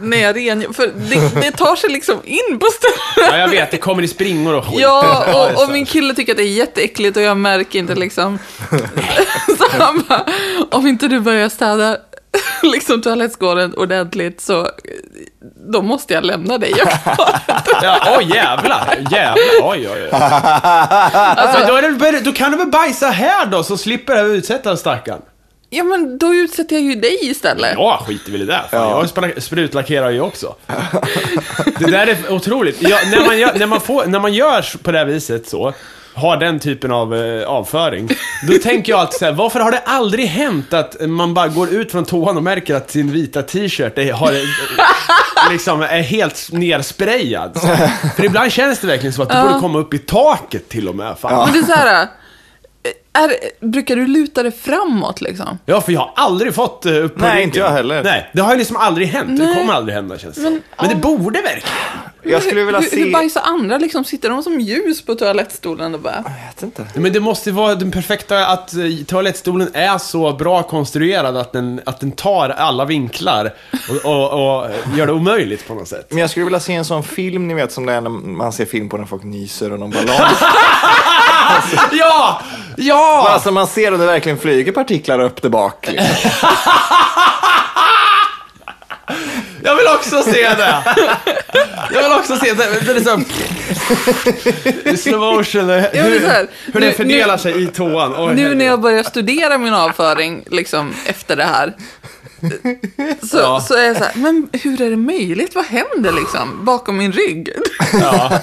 [0.00, 3.30] när jag rengör, för det, det tar sig liksom in på ställen.
[3.32, 4.80] Ja, jag vet, det kommer i springor och skit.
[4.80, 5.24] Ja,
[5.56, 8.38] och, och min kille tycker att det är jätteäckligt och jag märker inte liksom.
[9.58, 10.24] Så han bara,
[10.70, 11.96] om inte du börjar städa
[12.62, 14.70] liksom toalettskålen ordentligt så
[15.72, 16.74] då måste jag lämna dig.
[16.76, 16.88] Jag.
[17.82, 20.08] Ja, oj jävlar, jävlar, oj oj oj.
[20.12, 25.20] Alltså, då, det, då kan du väl bajsa här då, så slipper jag utsätta stackaren.
[25.76, 27.72] Ja, men då utsätter jag ju dig istället.
[27.76, 28.64] Jag skiter väl i det.
[28.70, 29.06] Fan, Ja.
[29.16, 30.54] Jag sprutlackerar ju också.
[31.78, 32.76] det där är otroligt.
[32.80, 35.74] Ja, när, man gör, när, man får, när man gör på det här viset så,
[36.14, 38.08] har den typen av eh, avföring,
[38.48, 41.68] då tänker jag alltid så här, varför har det aldrig hänt att man bara går
[41.68, 44.40] ut från toan och märker att sin vita t-shirt är, har, eh,
[45.50, 47.50] liksom, är helt nersprayad?
[47.54, 47.66] Så.
[48.16, 50.94] För ibland känns det verkligen som att det borde komma upp i taket till och
[50.94, 51.18] med.
[51.18, 51.44] Fan.
[51.44, 52.06] Men det är så här,
[53.16, 55.58] är, brukar du luta dig framåt liksom?
[55.66, 57.44] Ja, för jag har aldrig fått uh, upp på Nej, ryggen.
[57.48, 58.02] inte jag heller.
[58.02, 59.38] Nej, det har ju liksom aldrig hänt.
[59.38, 59.54] Det Nej.
[59.54, 61.76] kommer aldrig hända känns det men, Men, men det borde verkligen.
[62.30, 63.04] Jag skulle vilja hur, se...
[63.04, 64.04] hur bajsar andra liksom?
[64.04, 66.14] Sitter de som ljus på toalettstolen och bara...
[66.14, 66.86] Jag vet inte.
[67.00, 71.80] Men det måste vara den perfekta, att eh, toalettstolen är så bra konstruerad att den,
[71.86, 73.54] att den tar alla vinklar
[73.88, 76.06] och, och, och gör det omöjligt på något sätt.
[76.08, 78.52] Men jag skulle vilja se en sån film, ni vet som det är när man
[78.52, 80.16] ser film på när folk nyser och någon ballong.
[81.92, 82.40] Ja!
[82.76, 83.28] Ja!
[83.30, 85.86] Alltså man ser och det verkligen flyger partiklar upp där bak.
[85.90, 86.06] Liksom.
[89.62, 90.82] Jag vill också se det!
[91.92, 92.80] Jag vill också se det.
[92.80, 93.24] Det är liksom...
[94.92, 96.04] I slow motion, hur, men
[96.72, 98.14] hur nu- det fördelar nu- sig i toan.
[98.16, 101.72] Oj, Nu när jag börjar studera min avföring, liksom efter det här,
[103.30, 103.60] så, Ja.
[103.60, 105.54] så är jag så här, men hur är det möjligt?
[105.54, 107.50] Vad händer liksom bakom min rygg?
[108.02, 108.38] Ja.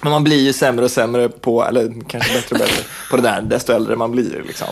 [0.00, 3.22] Men man blir ju sämre och sämre på, eller kanske bättre och bättre på det
[3.22, 4.42] där, desto äldre man blir.
[4.46, 4.68] Liksom.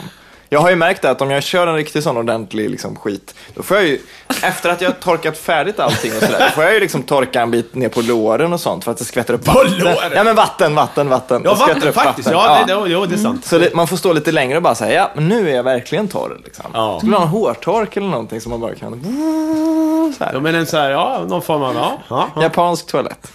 [0.48, 3.62] Jag har ju märkt att om jag kör en riktig sån ordentlig liksom, skit, då
[3.62, 3.98] får jag ju,
[4.42, 7.40] efter att jag har torkat färdigt allting och sådär, då får jag ju liksom torka
[7.40, 9.78] en bit ner på låren och sånt för att det skvätter upp På vatten.
[9.78, 10.12] låren?
[10.14, 11.42] Ja men vatten, vatten, vatten.
[11.44, 12.30] Ja, vatten faktiskt.
[12.32, 12.64] vatten.
[12.68, 13.44] Ja, det, det, det är sant.
[13.44, 15.62] Så det, man får stå lite längre och bara säga, ja, men nu är jag
[15.62, 16.40] verkligen torr.
[16.44, 16.64] Liksom.
[16.74, 16.98] Ja.
[16.98, 19.02] Skulle ha en hårtork eller någonting som man bara kan...
[20.18, 20.32] Så här.
[20.34, 22.42] Ja, men en så här, ja, någon form av, ja, ja, ja.
[22.42, 23.32] Japansk toalett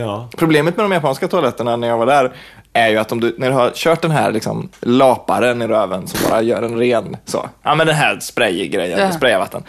[0.00, 0.28] ja.
[0.36, 2.32] Problemet med de japanska toaletterna när jag var där
[2.72, 6.06] är ju att om du, när du har kört den här liksom laparen i röven
[6.08, 9.12] som bara gör en ren så, ja men den här spraygrejen, Ja.
[9.12, 9.62] sprayvatten,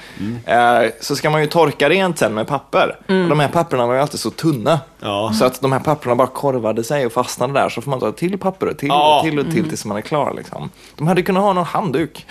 [0.45, 2.95] eh, så ska man ju torka rent sen med papper.
[3.08, 4.80] Och de här papperna var ju alltid så tunna.
[4.99, 5.34] Ja.
[5.39, 8.12] Så att de här papperna bara korvade sig och fastnade där, så får man ta
[8.12, 9.18] till papper och till Ja.
[9.18, 10.34] och till och till tills man är klar.
[10.38, 10.70] Liksom.
[10.97, 12.26] De hade kunnat ha någon handduk.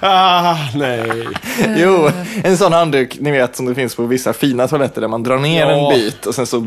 [0.00, 1.28] ah, nej.
[1.76, 2.10] jo,
[2.44, 5.38] en sån handduk, ni vet som det finns på vissa fina toaletter där man drar
[5.38, 5.92] ner Ja.
[5.92, 6.60] en bit och sen så...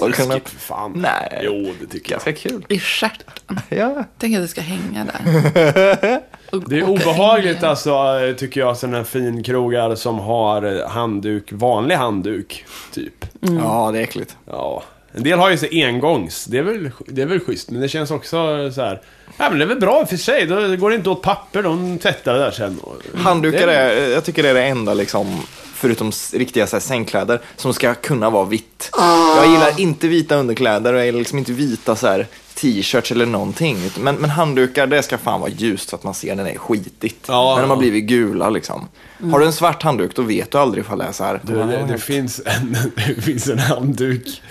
[0.00, 0.92] Kan läskigt, för fan.
[0.96, 1.40] Nej.
[1.42, 2.22] Jo, det tycker jag.
[2.24, 2.66] Ganska kul.
[2.68, 3.60] I stjärten.
[3.68, 4.04] Ja.
[4.18, 6.20] Tänk att det ska hänga där.
[6.68, 13.26] Det är obehagligt alltså, tycker jag, sådana finkrogar som har eh, handduk, vanlig handduk, typ.
[13.40, 14.36] ja, det är äckligt.
[14.46, 14.82] Ja.
[15.12, 17.88] En del har ju så engångs, det är väl, det är väl schysst, men det
[17.88, 18.36] känns också
[18.72, 19.00] så här.
[19.38, 21.98] Ja men det är väl bra för sig, då går det inte åt papper, de
[21.98, 22.80] tvättar det där sen.
[23.14, 25.42] Handdukar är, jag tycker det är det enda liksom,
[25.76, 28.90] förutom riktiga så här, sängkläder, som ska kunna vara vitt.
[29.36, 33.26] Jag gillar inte vita underkläder och jag gillar liksom inte vita så här, t-shirts eller
[33.26, 33.78] någonting.
[33.98, 36.58] Men, men handdukar, det ska fan vara ljust så att man ser när det är
[36.58, 37.24] skitigt.
[37.28, 38.88] Ja, när de har blivit gula liksom.
[39.32, 41.40] Har du en svart handduk, då vet du aldrig ifall det är så här.
[41.42, 42.76] Du, det, det, finns en,
[43.16, 44.42] det finns en handduk,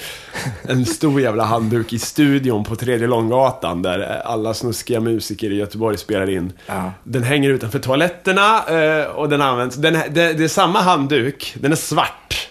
[0.63, 5.97] en stor jävla handduk i studion på Tredje Långgatan där alla snuskiga musiker i Göteborg
[5.97, 6.53] spelar in.
[6.67, 6.91] Ja.
[7.03, 9.75] Den hänger utanför toaletterna eh, och den används.
[9.75, 12.49] Den, det, det är samma handduk, den är svart.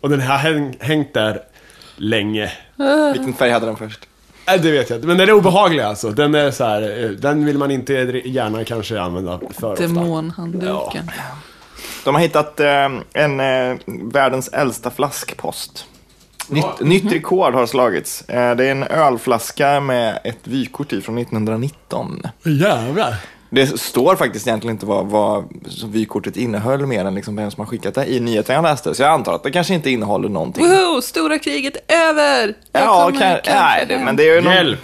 [0.00, 1.40] Och den har häng, hängt där
[1.96, 2.52] länge.
[3.12, 4.00] Vilken färg hade den först?
[4.46, 5.06] Nej, det vet jag inte.
[5.06, 6.10] Men den är obehaglig alltså.
[6.10, 7.92] Den är så här, eh, den vill man inte
[8.24, 9.82] gärna kanske använda för ofta.
[9.82, 11.10] Demonhandduken.
[12.04, 15.86] De har hittat eh, en eh, världens äldsta flaskpost.
[16.48, 18.22] Nytt, nytt rekord har slagits.
[18.28, 22.22] Eh, det är en ölflaska med ett vykort i från 1919.
[22.44, 23.14] Jävlar.
[23.50, 25.44] Det står faktiskt egentligen inte vad, vad
[25.86, 28.94] vykortet innehöll mer än liksom vem som har skickat det i nyheten jag läste.
[28.94, 30.64] Så jag antar att det kanske inte innehåller någonting.
[30.68, 31.00] Woho!
[31.02, 32.54] Stora kriget över!
[32.72, 34.52] Jag Ja, kan, kanske nej, det, men det är ju någon...
[34.52, 34.80] Hjälp!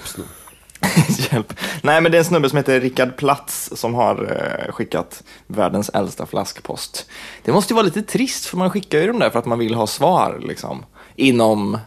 [1.33, 1.53] Hjälp.
[1.83, 5.89] Nej, men det är en snubbe som heter Rickard Platz som har eh, skickat världens
[5.89, 7.07] äldsta flaskpost.
[7.45, 9.59] Det måste ju vara lite trist, för man skickar ju dem där för att man
[9.59, 10.85] vill ha svar, liksom.
[11.17, 11.79] Inom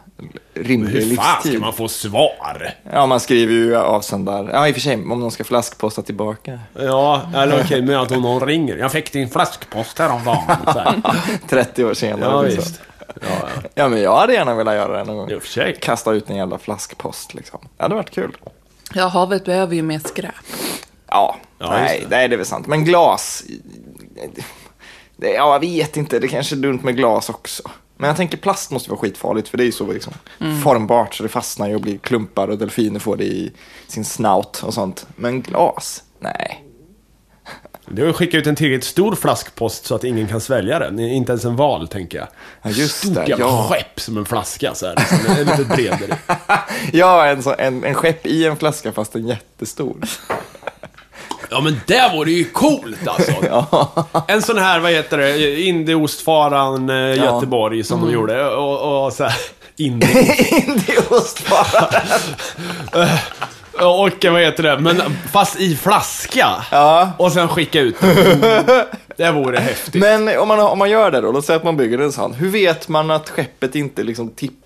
[0.54, 1.52] rimlig Hur fan livstid.
[1.52, 2.70] ska man få svar?
[2.92, 4.50] Ja, man skriver ju avsändare.
[4.52, 6.60] Ja, i och för sig, om någon ska flaskposta tillbaka.
[6.78, 8.76] Ja, eller okej, men att någon ringer.
[8.76, 10.42] Jag fick din flaskpost häromdagen.
[10.64, 11.02] Så här.
[11.48, 12.30] 30 år senare.
[12.30, 12.62] Ja, liksom.
[12.64, 12.80] visst.
[13.20, 13.68] Ja, ja.
[13.74, 15.30] Ja, men jag hade gärna velat göra det någon gång.
[15.30, 15.76] I och för sig.
[15.80, 17.60] Kasta ut en jävla flaskpost, liksom.
[17.76, 18.36] Det hade varit kul.
[18.94, 20.34] Ja, havet behöver ju mer skräp.
[21.08, 22.66] Ja, Ja, nej, just nej, det är väl sant.
[22.66, 23.42] Men glas,
[25.16, 27.62] det, ja, jag vet inte, det kanske är dumt med glas också.
[27.96, 30.12] Men jag tänker plast måste vara skitfarligt för det är ju så liksom
[30.64, 33.52] formbart så det fastnar ju och blir klumpar och delfiner får det i
[33.86, 35.06] sin snout och sånt.
[35.16, 36.62] Men glas, nej.
[37.88, 40.98] Det är att skicka ut en tillräckligt stor flaskpost så att ingen kan svälja den.
[40.98, 42.28] Inte ens en val, tänker jag.
[42.62, 43.68] Ja, just Stort det, jävla ja.
[43.70, 44.96] skepp som en flaska, så här.
[44.96, 46.18] Liksom, en lite bredare.
[46.92, 49.96] Ja, en, så, en, en skepp i en flaska fast en jättestor.
[51.50, 53.32] Ja, men det vore ju coolt alltså.
[54.28, 58.08] En sån här, vad heter det, Indieostfaran eh, Göteborg som Mm.
[58.08, 58.48] de gjorde.
[58.50, 59.34] Och, och så här,
[59.76, 60.36] Indie.
[60.66, 61.88] Indieost bara.
[63.78, 66.46] Och vad heter det, men fast i flaska.
[66.70, 67.10] Ja.
[67.18, 68.84] Och sen skicka ut den.
[69.16, 69.94] Det vore häftigt.
[70.02, 72.34] Men om man, om man gör det då, låt säga att man bygger en sån.
[72.34, 74.65] Hur vet man att skeppet inte liksom tippar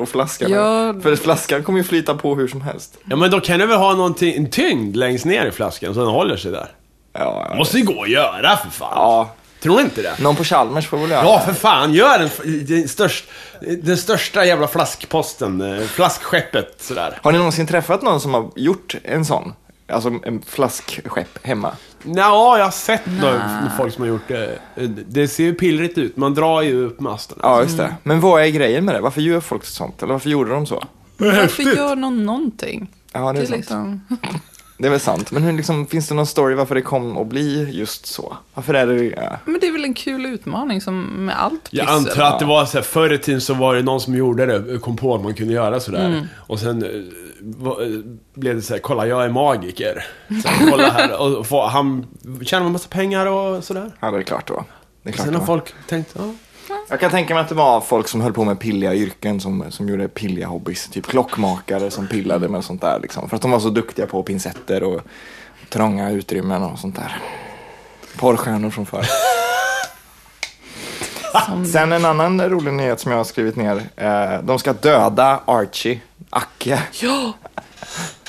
[0.00, 0.94] och flaskan Ja.
[1.02, 2.98] För flaskan kommer ju flyta på hur som helst.
[3.04, 6.00] Ja, men då kan du väl ha någonting, en tyngd längst ner i flaskan så
[6.00, 6.68] den håller sig där.
[7.12, 7.56] Ja, ja.
[7.56, 8.92] Måste ju gå att göra för fan.
[8.94, 9.30] ja.
[9.62, 10.22] Tror du inte det?
[10.22, 11.94] Någon på Chalmers får väl göra Ja, för fan.
[11.94, 12.30] Gör den,
[12.66, 13.24] den, störst,
[13.82, 15.60] den största jävla flaskposten.
[15.60, 17.18] eh, Flaskskeppet sådär.
[17.22, 19.52] Har ni någonsin träffat någon som har gjort en sån?
[19.88, 21.72] Alltså en flaskskepp hemma?
[22.04, 24.58] Ja, jag har sett några folk som har gjort det.
[25.08, 26.16] Det ser ju pillrigt ut.
[26.16, 27.38] Man drar ju upp masten.
[27.42, 27.94] Ja, just det.
[28.02, 29.00] Men vad är grejen med det?
[29.00, 30.02] Varför gör folk sånt?
[30.02, 30.84] Eller varför gjorde de så?
[31.16, 32.90] Varför gör någon någonting?
[33.12, 33.56] Ja, det är sant.
[33.56, 34.00] liksom...
[34.80, 35.30] Det är väl sant.
[35.30, 38.36] Men hur, liksom, finns det någon story varför det kom att bli just så?
[38.54, 39.04] Varför är det...
[39.04, 39.36] Ja.
[39.44, 41.98] Men det är väl en kul utmaning som med allt Jag pyssel.
[41.98, 44.46] antar att det var så här, förr i tiden så var det någon som gjorde
[44.46, 46.28] det, kom på att man kunde göra sådär.
[46.36, 46.88] Och sen eh,
[47.40, 47.88] va- eh,
[48.34, 50.06] blev det så här, kolla jag är magiker.
[50.42, 51.20] Så här, kolla här.
[51.38, 52.06] Och få, han
[52.42, 53.90] tjänar en massa pengar och sådär.
[54.00, 54.64] ja, det är klart då.
[55.02, 56.34] Det är klart Sen har folk tänkt, ja.
[56.88, 59.64] Jag kan tänka mig att det var folk som höll på med pilliga yrken som,
[59.70, 60.88] som gjorde pilliga hobbys.
[60.88, 62.98] Typ klockmakare som pillade med sånt där.
[63.02, 63.28] Liksom.
[63.28, 65.00] För att de var så duktiga på pincetter och
[65.68, 67.18] trånga utrymmen och sånt där.
[68.16, 69.06] Porrstjärnor från förr.
[71.72, 73.82] Sen en annan rolig nyhet som jag har skrivit ner.
[73.96, 76.00] Eh, de ska döda Archie,
[76.30, 76.82] Acke.
[77.00, 77.32] Ja,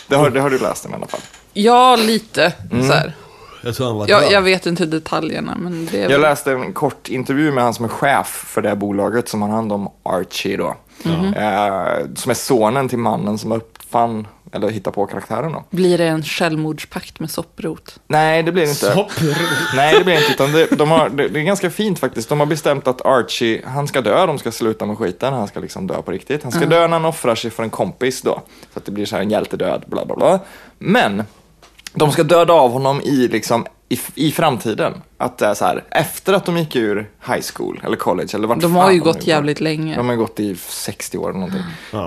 [0.07, 1.21] Det har, det har du läst om i alla fall.
[1.53, 2.53] ja lite.
[2.71, 2.87] Mm.
[2.87, 3.13] Så här.
[3.61, 4.31] Jag tror han var Jag, död.
[4.31, 6.21] jag vet inte detaljerna, men det är Jag väl...
[6.21, 9.71] läste en kort intervju med han som är chef för det bolaget som har hand
[9.71, 10.75] om Archie då.
[11.05, 15.63] Eh, som är sonen till mannen som uppfann, eller hittade på karaktären då.
[15.69, 17.99] Blir det en självmordspakt med sopprot?
[18.07, 18.85] Nej, det blir det inte.
[18.93, 19.37] Sopprot.
[19.75, 20.33] Nej, det blir det inte.
[20.33, 22.29] Utan det, de har, det, det är ganska fint faktiskt.
[22.29, 24.25] De har bestämt att Archie, han ska dö.
[24.25, 25.33] De ska sluta med skiten.
[25.33, 26.43] Han ska liksom dö på riktigt.
[26.43, 28.41] Han ska dö när han offrar sig för en kompis då.
[28.73, 30.39] Så att det blir så här en hjältedöd, bla bla bla.
[30.79, 31.23] Men,
[31.93, 34.93] de ska döda av honom i, liksom, i, i framtiden.
[35.17, 38.47] Att det är så här, efter att de gick ur high school eller college eller
[38.47, 39.95] vart De har ju gått jävligt länge.
[39.95, 41.63] De har gått i 60 år eller någonting.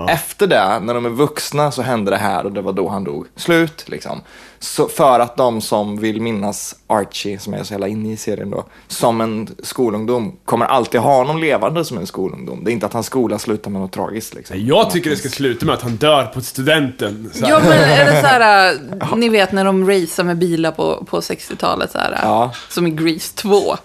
[0.09, 3.03] Efter det, när de är vuxna, så hände det här och det var då han
[3.03, 3.25] dog.
[3.35, 4.21] Slut, liksom.
[4.65, 8.49] Så för att de som vill minnas Archie, som är så jävla inne i serien
[8.49, 12.63] då, som en skolungdom, kommer alltid ha honom levande som en skolungdom.
[12.63, 14.33] Det är inte att hans skola slutar med något tragiskt.
[14.33, 14.65] Liksom.
[14.65, 17.31] Jag tycker det ska sluta med att han dör på studenten.
[17.33, 17.51] Så här.
[17.51, 21.05] Ja, men är det så här, äh, ni vet när de racear med bilar på,
[21.09, 22.51] på 60-talet, så här, äh, Ja.
[22.69, 23.61] som i Grease 2.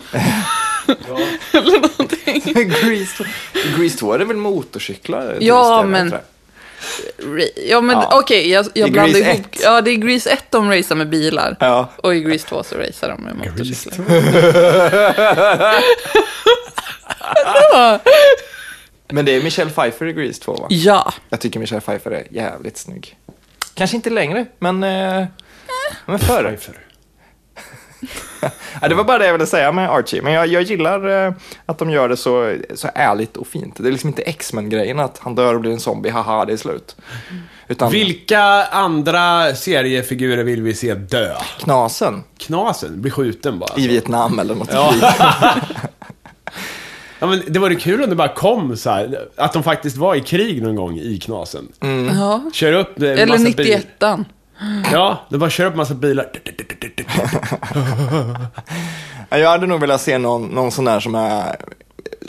[1.52, 2.68] Eller någonting.
[2.68, 3.24] Grease,
[3.78, 5.36] Grease 2 är det väl motorcyklar?
[5.40, 6.12] Ja, men-.
[6.12, 6.18] Ra-
[7.68, 8.18] Ja, men Ja.
[8.20, 9.46] okej, jag, jag blandar Grease ihop.
[9.54, 9.60] 1.
[9.62, 11.56] Ja, det är Grease 1 de racear med bilar.
[11.60, 11.88] Ja.
[11.96, 14.06] Och i Grease 2 så racear de med motorcyklar.
[19.12, 20.66] Men det är Michelle Pfeiffer i Grease 2 va?
[20.70, 21.12] Ja.
[21.28, 23.16] Jag tycker Michelle Pfeiffer är jävligt snygg.
[23.74, 25.24] Kanske inte längre, men, eh,
[26.06, 26.58] men förr.
[28.82, 30.22] Ja, det var bara det jag ville säga med Archie.
[30.22, 31.32] Men jag, jag gillar eh,
[31.66, 33.74] att de gör det så, så ärligt och fint.
[33.76, 36.56] Det är liksom inte X-Men-grejen att han dör och blir en zombie, haha, det är
[36.56, 36.96] slut.
[37.68, 41.34] Utan Vilka andra seriefigurer vill vi se dö?
[41.58, 43.70] Knasen Knasen, blir skjuten bara.
[43.76, 44.94] i Vietnam eller något Ja.
[47.22, 50.14] Ja, men det vore kul om det bara kom så här, att de faktiskt var
[50.14, 51.68] i krig någon gång i Knasen.
[52.14, 52.50] ja.
[52.52, 53.86] Kör upp en Eller massa 91 bil-
[54.92, 56.26] Ja, de bara kör upp massa bilar.
[59.30, 61.56] Ja, Jag hade nog velat se någon, någon sån där som är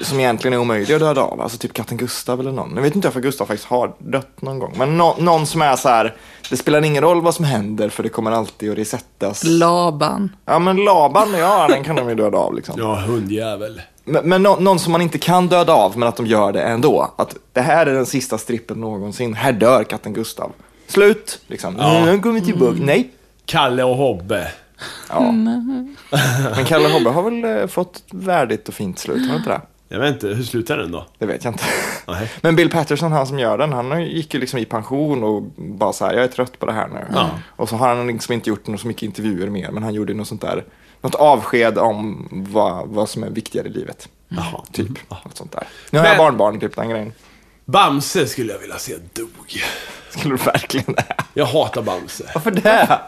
[0.04, 1.42] som egentligen är omöjlig att döda av.
[1.42, 2.70] Alltså typ katten Gustav eller någon.
[2.70, 4.74] Nu vet inte jag för Gustav faktiskt har dött någon gång.
[4.78, 6.16] Men nå- någon som är så här,
[6.50, 9.44] det spelar ingen roll vad som händer för det kommer alltid att resettas.
[9.44, 10.36] Laban.
[10.46, 12.76] Ja men Laban, ja den kan de ju döda av liksom.
[12.78, 13.82] Ja, hundjävel.
[14.04, 16.62] Men, men nå- någon som man inte kan döda av, men att de gör det
[16.62, 17.12] ändå.
[17.18, 19.34] Att det här är den sista strippen någonsin.
[19.34, 20.52] Här dör katten Gustav.
[20.92, 21.76] Slut, liksom.
[21.80, 21.98] Ja.
[21.98, 22.78] Mm, kommer tillbaka.
[22.80, 23.12] Nej.
[23.46, 24.52] Kalle och Hobbe.
[25.10, 25.32] Ja.
[26.56, 29.62] Men Kalle Hobbe har väl eh, fått ett värdigt och fint slut, har inte det?
[29.88, 31.06] Jag vet inte, hur slutar den då?
[31.18, 31.64] Det vet jag inte.
[32.08, 32.32] Nej.
[32.42, 35.94] Men Bill Patterson, han som gör den, han gick ju liksom i pension och bara
[35.94, 37.00] så här, jag är trött på det här nu.
[37.14, 37.30] Ja.
[37.48, 40.14] Och så har han liksom inte gjort något så mycket intervjuer mer, men han gjorde
[40.14, 40.64] något sånt där,
[41.02, 44.10] något avsked om vad, vad som är viktigare i livet.
[44.28, 44.62] Jaha.
[44.72, 45.68] Typ, något sånt där.
[45.89, 47.14] Nu har jag barnbarn, typ den grejen.
[47.66, 49.62] Bamse skulle jag vilja se dog.
[50.20, 51.03] Skulle du verkligen det?
[51.34, 52.24] Jag hatar Bamse.
[52.34, 52.99] Varför det?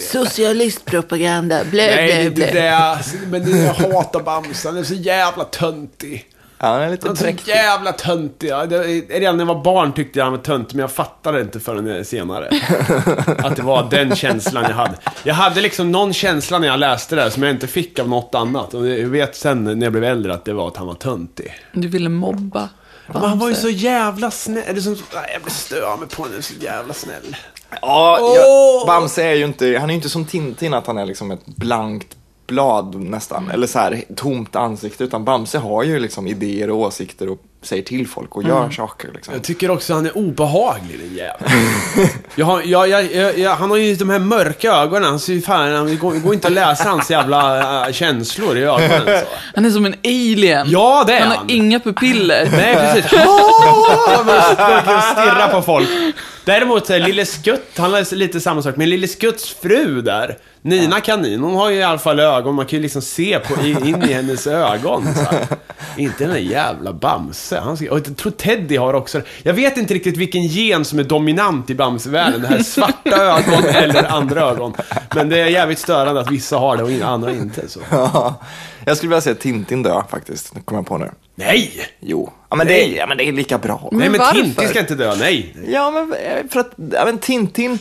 [0.00, 2.98] Socialistpropaganda, blä, Nej, det är inte det.
[3.30, 4.68] Men det- jag hatar Bamse.
[4.68, 6.26] Han är så jävla töntig.
[6.58, 7.50] Ja, han är lite Han är så präktig.
[7.52, 8.48] jävla töntig.
[8.48, 11.40] Ja, det- Redan när jag var barn tyckte jag han var töntig, men jag fattade
[11.40, 12.48] inte förrän senare.
[13.38, 14.94] Att det var den känslan jag hade.
[15.24, 18.08] Jag hade liksom någon känsla när jag läste det här som jag inte fick av
[18.08, 18.74] något annat.
[18.74, 21.54] Och jag vet sen när jag blev äldre att det var att han var töntig.
[21.72, 22.68] Du ville mobba.
[23.06, 24.64] Men han var ju så jävla snäll.
[25.14, 26.42] Nej, jag stör mig på honom.
[26.42, 27.36] Så jävla snäll.
[27.82, 31.06] Ja, jag, Bamse är ju inte, han är ju inte som Tintin att han är
[31.06, 36.26] liksom ett blankt blad nästan, eller så här tomt ansikte, utan Bamse har ju liksom
[36.26, 39.34] idéer och åsikter och säger till folk och gör saker liksom.
[39.34, 41.50] Jag tycker också han är obehaglig den jäveln.
[42.34, 45.04] jag har, jag, jag, jag, jag, han har ju de här mörka ögonen.
[45.10, 47.92] Han ser ju fan, han- det går, det går inte att läsa hans jävla äh,
[47.92, 49.02] känslor i ögonen.
[49.06, 49.26] Så.
[49.54, 50.66] Han är som en alien.
[50.70, 51.38] Ja, det är han han.
[51.38, 52.48] har inga pupiller.
[52.52, 53.12] Nej, precis.
[54.84, 55.88] Han stirrar på folk.
[56.44, 61.00] Däremot är Lille Skutt, han är lite samma sak, men Lille Skutts fru där, Nina
[61.00, 64.02] Kanin, hon har ju i alla fall ögon, man kan ju liksom se på, in,
[64.02, 65.06] i hennes ögon.
[65.96, 67.60] Inte den där jävla Bamse.
[67.60, 70.98] Han ska, och jag tror Teddy har också Jag vet inte riktigt vilken gen som
[70.98, 74.74] är dominant i Bamsevärlden, det här svarta ögon eller andra ögon.
[75.14, 77.68] Men det är jävligt störande att vissa har det och andra inte.
[77.68, 77.80] Så.
[78.86, 81.10] Ja, jag skulle vilja se Tintin dö faktiskt, det kommer jag på nu.
[81.34, 81.70] Nej!
[82.00, 83.88] Jo, ja, men, det är, ja, men det är lika bra.
[83.92, 84.34] Nej men varför?
[84.42, 85.56] Tintin ska inte dö, nej.
[85.68, 87.78] Ja, men eh, för att ja, men Tintin,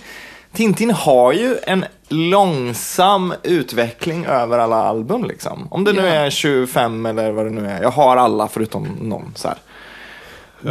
[0.53, 5.67] Tintin har ju en långsam utveckling över alla album liksom.
[5.71, 6.07] Om det nu Ja.
[6.07, 7.81] är 25 eller vad det nu är.
[7.81, 9.57] Jag har alla förutom någon så här.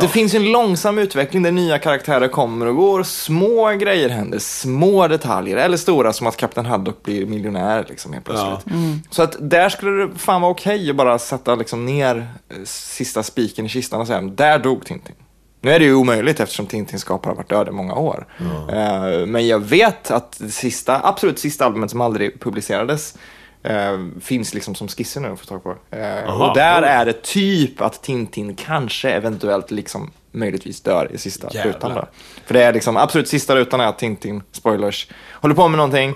[0.00, 4.38] Det finns ju en långsam utveckling där nya karaktärer kommer och går, små grejer händer,
[4.38, 8.60] små detaljer, eller stora som att Kapten Haddock blir miljonär liksom helt plötsligt.
[8.64, 8.72] Ja.
[9.10, 12.16] Så att där skulle det fan vara okej att bara sätta liksom ner
[12.48, 15.14] eh, sista spiken i kistan och säga, där dog Tintin.
[15.60, 18.26] Nu är det ju omöjligt eftersom Tintins skapare har varit död i många år.
[18.68, 23.14] Eh, men jag vet att det sista, absolut sista albumet som aldrig publicerades
[23.62, 25.76] eh, finns liksom som skisser nu att få tag på.
[25.90, 31.08] Eh, Aha, och där då- är det typ att Tintin kanske eventuellt liksom möjligtvis dör
[31.12, 31.72] i sista Jävlar.
[31.72, 31.94] rutan.
[31.94, 32.06] Då.
[32.46, 36.14] För det är liksom absolut sista rutan är att Tintin, spoilers, håller på med någonting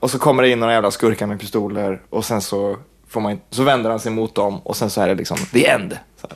[0.00, 2.76] och så kommer det in några jävla skurkar med pistoler och sen så,
[3.08, 5.66] får man, så vänder han sig mot dem och sen så är det liksom the
[5.68, 5.98] end.
[6.20, 6.28] Så,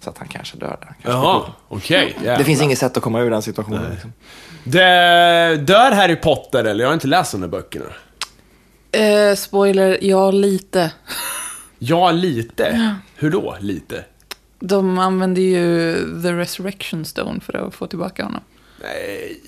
[0.00, 0.94] så att han kanske dör där.
[1.02, 2.16] Kanske Jaha, okej.
[2.22, 3.90] det finns inget sätt att komma ur den situationen.
[3.90, 4.12] Liksom.
[4.64, 6.84] Det, dör Harry Potter eller?
[6.84, 7.84] Jag har inte läst de där böckerna.
[8.94, 10.92] Eh, spoiler, ja lite.
[11.78, 12.94] Ja, lite.
[13.16, 14.04] Hur då, lite?
[14.60, 18.40] De använder ju The Resurrection Stone för att få tillbaka honom.
[18.82, 19.40] Nej.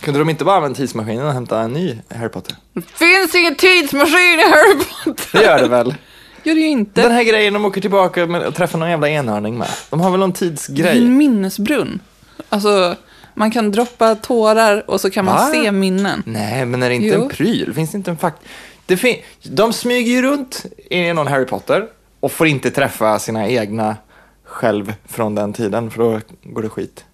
[0.00, 2.56] Kunde de inte bara använda tidsmaskinen och hämta en ny Harry Potter?
[2.72, 5.38] Det finns ingen tidsmaskin i Harry Potter!
[5.38, 5.94] Det gör det väl?
[6.42, 7.02] Gör det ju inte.
[7.02, 9.68] Den här grejen de åker tillbaka och träffar någon jävla enhörning med.
[9.90, 10.98] De har väl någon Det är tidsgrej?
[10.98, 12.00] en minnesbrunn.
[12.48, 12.96] Alltså,
[13.38, 15.50] man kan droppa tårar och så kan man Va?
[15.52, 16.22] se minnen.
[16.26, 17.22] Nej, men är det inte Jo.
[17.22, 17.74] en pryl?
[17.74, 18.42] Finns det inte en fakt...
[18.86, 19.16] Det fin...
[19.42, 21.86] De smyger ju runt i någon Harry Potter
[22.20, 23.96] och får inte träffa sina egna
[24.44, 27.04] själv från den tiden, för då går det skit.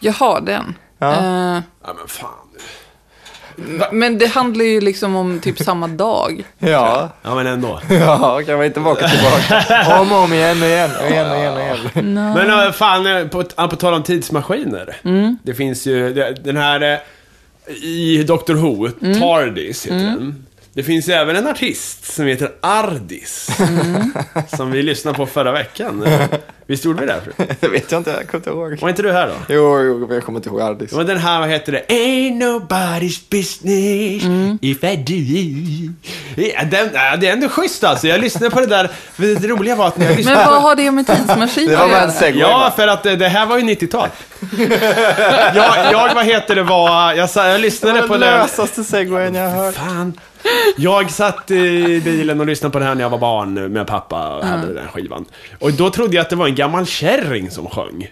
[0.00, 0.74] Jag har den.
[0.98, 1.12] Ja.
[1.12, 2.47] Eh, Ja, men fan.
[3.92, 6.44] Men det handlar ju liksom om typ samma dag.
[6.58, 7.80] Ja, Ja, men ändå.
[7.90, 11.36] ja, kan man inte åka tillbaka om och om igen och igen och igen och
[11.36, 12.14] igen och igen.
[12.14, 14.96] Men äh, fan, äh, på, på tal om tidsmaskiner.
[15.42, 16.98] Det finns ju den här äh,
[17.74, 18.88] i Doctor Who,
[19.20, 20.46] Tardis heter den.
[20.78, 23.48] Det finns ju även en artist som heter Ardis.
[24.56, 26.06] Som vi lyssnade på förra veckan.
[26.66, 27.20] Visst gjorde vi det?
[27.24, 27.46] Fru?
[27.60, 28.80] Det vet jag inte, jag kommer inte ihåg.
[28.80, 29.34] Var inte du här då?
[29.48, 30.92] Jo, jo, jag kommer inte ihåg Ardis.
[30.92, 31.84] Men den här, vad heter det?
[31.88, 35.92] Ain't nobody's business if I do.
[36.42, 38.08] Ja, den, ja, det är ändå schysst alltså.
[38.08, 38.90] Jag lyssnade på det där.
[39.16, 41.90] Det roliga var att när jag lyssnade Men vad har det med tidsmaskin Det att
[42.20, 42.50] var göra?
[42.50, 44.08] Ja, för att det, det här var ju 90-tal.
[45.54, 47.12] jag, jag, vad heter det, var...
[47.12, 48.30] Jag, jag lyssnade det på var den...
[48.30, 49.74] den lösaste segwayen jag har hört.
[49.74, 50.20] Fan.
[50.76, 54.36] Jag satt i bilen och lyssnade på det här när jag var barn med pappa
[54.36, 55.24] och hade den skivan.
[55.58, 58.10] Och då trodde jag att det var en gammal kärring som sjöng.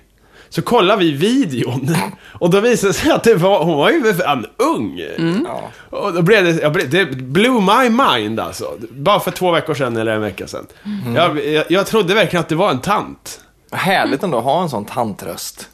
[0.48, 1.96] Så kollade vi videon
[2.32, 5.00] och då visade det sig att det var, hon var ju fan ung.
[5.46, 5.70] Ja.
[5.98, 8.64] Och då blev det, jag blev, det blew my mind alltså.
[8.90, 10.66] Bara för två veckor sedan eller en vecka sedan.
[11.14, 13.40] Jag, jag, jag trodde verkligen att det var en tant.
[13.72, 15.68] Härligt ändå att ha en sån tantröst.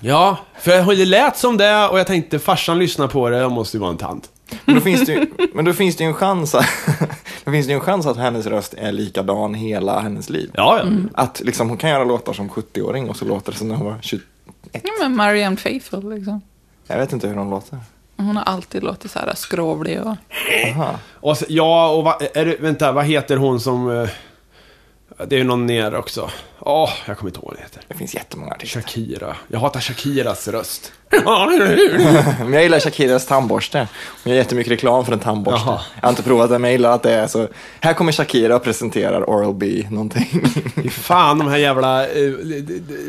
[0.00, 3.76] Ja, för det lät som det och jag tänkte farsan lyssnar på det, jag måste
[3.76, 4.28] ju vara en tant.
[4.64, 6.66] Men då finns det ju, men då finns det ju en chans att,
[7.44, 10.50] Men finns det ju en chans att hennes röst är likadan hela hennes liv?
[10.54, 10.90] Ja, ja.
[11.14, 13.86] Att liksom, hon kan göra låtar som 70-åring och så låter det som när hon
[13.86, 14.22] var 21.
[14.72, 16.40] Ja, men Marianne Faithfull liksom.
[16.86, 17.78] Jag vet inte hur hon låter.
[18.16, 20.16] Hon har alltid låtit så här skrovlig och...
[20.66, 20.98] Aha.
[21.12, 24.08] Och så, ja, och va, är det, vänta, vad heter hon som...
[25.18, 26.30] eh, Det är ju någon ner också.
[26.60, 27.82] Åh, jag kommer inte ihåg vad hon heter.
[27.88, 28.80] Det finns jättemånga artister.
[28.80, 29.36] Shakira.
[29.48, 30.92] Jag hatar Shakiras röst.
[32.40, 33.88] Men jag gillar Shakiras tandborste.
[34.24, 35.66] Hon gör jättemycket reklam för en tandborste.
[35.68, 35.80] Jaha.
[35.94, 37.48] Jag har inte provat det, men jag gillar att det är så.
[37.80, 40.42] Här kommer Shakira och presenterar Oral-B någonting.
[40.74, 42.34] Fy fan, de här jävla uh,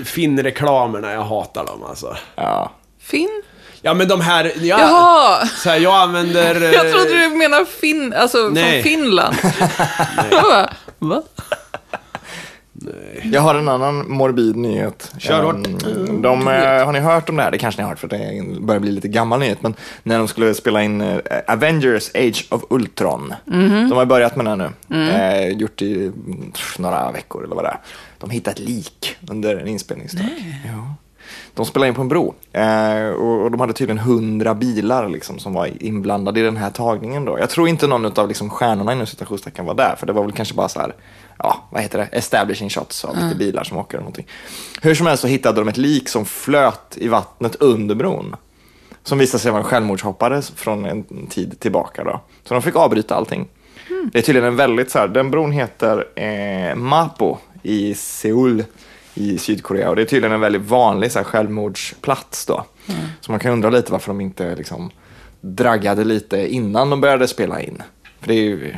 [0.05, 2.17] Finn-reklamerna, jag hatar dem alltså.
[2.35, 2.71] ja.
[2.99, 3.43] Finn?
[3.81, 4.45] Ja, men de här...
[4.55, 5.45] Ja, Jaha!
[5.47, 6.55] Så här, jag använder...
[6.63, 8.71] eh, Jag trodde du menade Finn, alltså Nej.
[8.73, 9.35] från Finland.
[10.31, 11.23] Jag bara, Va?
[13.23, 15.11] Jag har en annan morbid nyhet.
[15.17, 15.55] Kör hårt.
[15.67, 17.51] Ehm, De, eh, har ni hört om det här?
[17.51, 19.61] Det kanske ni har hört för det börjar bli lite gammal nyhet.
[19.61, 21.17] Men när de skulle spela in eh,
[21.47, 23.33] Avengers Age of Ultron.
[23.89, 25.09] De har börjat med det här nu.
[25.09, 27.79] Eh, gjort i mm, några veckor eller vad det är.
[28.17, 30.25] De hittade ett lik under en inspelningsdag.
[30.65, 30.93] Ja.
[31.53, 35.39] De spelade in på en bro eh, och, och de hade tydligen hundra bilar liksom,
[35.39, 37.25] som var inblandade i den här tagningen.
[37.25, 37.39] Då.
[37.39, 40.31] Jag tror inte någon av liksom, stjärnorna inom citationstecken var där, för det var väl
[40.31, 40.93] kanske bara så här,
[41.39, 44.27] ja, vad heter det, establishing shots av lite bilar som åker eller någonting.
[44.81, 48.35] Hur som helst så hittade de ett lik som flöt i vattnet under bron.
[49.03, 52.03] Som visade sig vara en självmordshoppare från en tid tillbaka.
[52.03, 52.21] Då.
[52.43, 53.47] Så de fick avbryta allting.
[54.11, 58.63] Det är tydligen en väldigt så här, den bron heter eh, Mapo i Seoul
[59.13, 62.65] i Sydkorea och det är tydligen en väldigt vanlig så här, självmordsplats då.
[63.21, 64.91] Så man kan undra lite varför de inte liksom
[65.41, 67.83] draggade lite innan de började spela in.
[68.19, 68.75] För det är ju...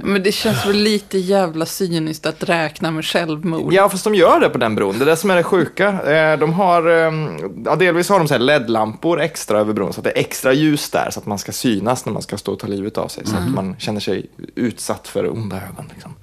[0.00, 3.72] Men det känns väl lite jävla cyniskt att räkna med självmord.
[3.72, 4.98] Ja, fast de gör det på den bron.
[4.98, 5.88] Det är det som är det sjuka.
[6.12, 7.12] Eh, De har, eh,
[7.64, 10.52] ja, delvis har de så här LED-lampor extra över bron, så att det är extra
[10.52, 13.08] ljus där, så att man ska synas när man ska stå och ta livet av
[13.08, 15.90] sig, så att man känner sig utsatt för onda ögon.
[15.94, 16.14] Liksom.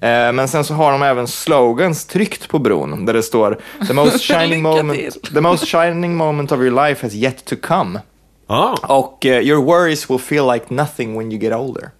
[0.00, 3.92] Eh, Men sen så har de även slogans tryckt på bron, där det står The
[3.94, 8.00] most shining, moment, till." the most shining moment of your life has yet to come.
[8.48, 8.76] Ja.
[8.82, 11.90] Och eh, your worries will feel like nothing when you get older.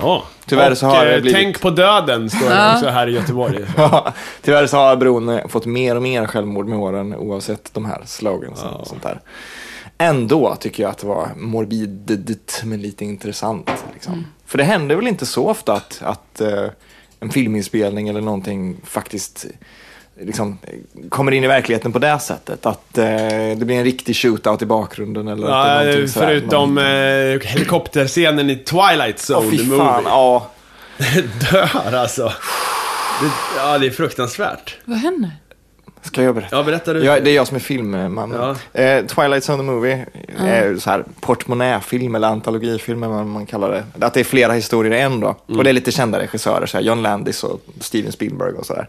[0.00, 0.24] Ja.
[0.46, 3.12] Tyvärr och, så har det eh, blivit- Tänk på döden, står det också här i
[3.12, 3.64] Göteborg.
[3.76, 7.84] Ja, Tyvärr så har bron eh, fått mer och mer självmord med åren oavsett de
[7.84, 9.20] här slogansen och sånt där.
[9.98, 13.70] Ändå tycker jag att det var morbidigt men lite intressant.
[13.94, 14.26] Liksom.
[14.46, 16.64] För det händer väl inte så ofta att, att eh,
[17.20, 19.46] en filminspelning eller någonting faktiskt
[20.20, 22.66] liksom, eh, kommer in i verkligheten på det sättet.
[22.66, 23.04] Att eh,
[23.56, 25.28] det blir en riktig shootout i bakgrunden.
[25.28, 26.06] Eller Ja, sådär.
[26.06, 30.08] förutom eh, helikopterscenen i Twilight Zone, fy the fan, movie.
[30.08, 30.50] ja.
[31.50, 32.32] Dör alltså.
[33.20, 34.76] Det, ja, det är fruktansvärt.
[34.84, 35.30] Vad händer?
[36.02, 36.56] Ska jag berätta?
[36.56, 37.04] Ja, berätta du.
[37.04, 38.56] Ja, det är jag som är filmman.
[38.74, 38.80] Ja.
[38.80, 40.06] Eh, Twilight Zone the Movie
[40.38, 44.06] är så här portmonnäfilm eller antologifilm eller vad man kallar det.
[44.06, 45.36] Att det är flera historier i en då.
[45.48, 45.58] Mm.
[45.58, 48.88] Och det är lite kända regissörer, så här John Landis och Steven Spielberg och sådär.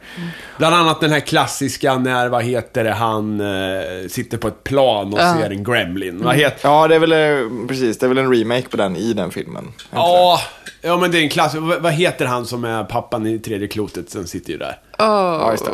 [0.57, 5.13] Bland annat den här klassiska när, vad heter det, han eh, sitter på ett plan
[5.13, 6.23] och ser en gremlin.
[6.23, 6.69] Vad heter...
[6.69, 9.31] Ja, det är väl, eh, precis, det är väl en remake på den i den
[9.31, 9.67] filmen.
[9.91, 10.41] Ja,
[10.81, 11.55] ja men det är en klass.
[11.55, 14.09] Vad, vad heter han som är pappan i tredje klotet?
[14.09, 14.79] Sen sitter ju där.
[14.99, 15.69] Oh, just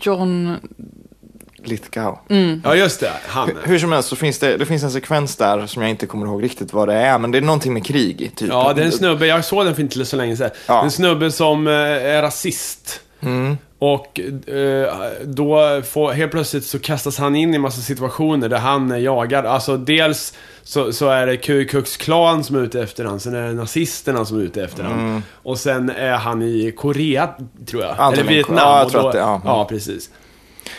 [0.00, 0.56] John...
[1.64, 2.18] Lithgow.
[2.64, 3.12] Ja, just det.
[3.26, 3.50] Han.
[3.64, 6.26] Hur som helst så finns det, det finns en sekvens där som jag inte kommer
[6.26, 8.32] ihåg riktigt vad det är, men det är någonting med krig.
[8.36, 8.48] Typ.
[8.48, 10.50] Ja, det är en snubbe, jag såg den för inte så länge sedan.
[10.66, 10.74] Ja.
[10.74, 13.00] Det En snubbe som eh, är rasist.
[13.78, 14.94] Och eh,
[15.24, 19.46] då får, helt plötsligt så kastas han in i massa situationer där han är jagad.
[19.46, 23.34] Alltså dels så, så är det Ku Klux Klan som är ute efter han, sen
[23.34, 25.22] är det nazisterna som är ute efter han.
[25.42, 27.28] Och sen är han i Korea,
[27.66, 27.90] tror jag.
[27.90, 28.18] Antagligen.
[28.26, 28.56] Eller Vietnam.
[28.58, 29.40] Ja, jag tror då, att det- ja.
[29.44, 30.10] ja, precis.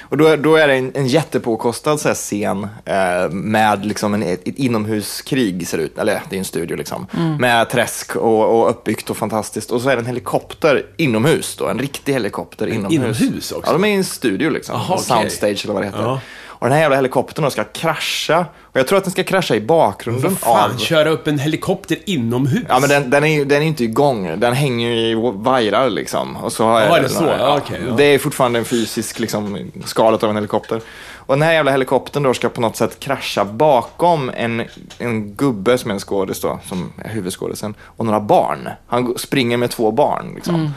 [0.10, 4.24] Och då, då är det en, en jättepåkostad så här, scen eh, med liksom en,
[4.24, 5.98] ett, ett inomhuskrig, ser det ut.
[5.98, 7.08] Eller det är en studio liksom.
[7.40, 9.72] Med träsk och, och uppbyggt och fantastiskt.
[9.72, 11.68] Och så är det en helikopter inomhus då.
[11.68, 13.22] En riktig helikopter inomhus.
[13.22, 13.72] inomhus också?
[13.72, 14.76] Ja, de är i en studio liksom.
[14.76, 16.02] Jaha, en soundstage eller vad det heter.
[16.02, 16.20] Ja.
[16.64, 18.46] Och den här jävla helikoptern då ska krascha.
[18.62, 20.78] Och jag tror att den ska krascha i bakgrunden Vad fan, av...
[20.78, 22.64] köra upp en helikopter inomhus?
[22.70, 24.40] Ja, men den, den, är, ju- den är inte igång.
[24.40, 26.36] Den hänger ju i vajrar liksom.
[26.36, 27.24] Och så har Ja, jag- är det så?
[27.40, 27.94] Ja, okej, ja.
[27.98, 30.82] Det är fortfarande en fysisk liksom, skalet av en helikopter.
[31.16, 34.64] Och den här jävla helikoptern då ska på något sätt krascha bakom en,
[34.98, 38.70] en gubbe som är en skådis då, som är huvudskådisen, och några barn.
[38.88, 40.74] Han springer med två barn liksom.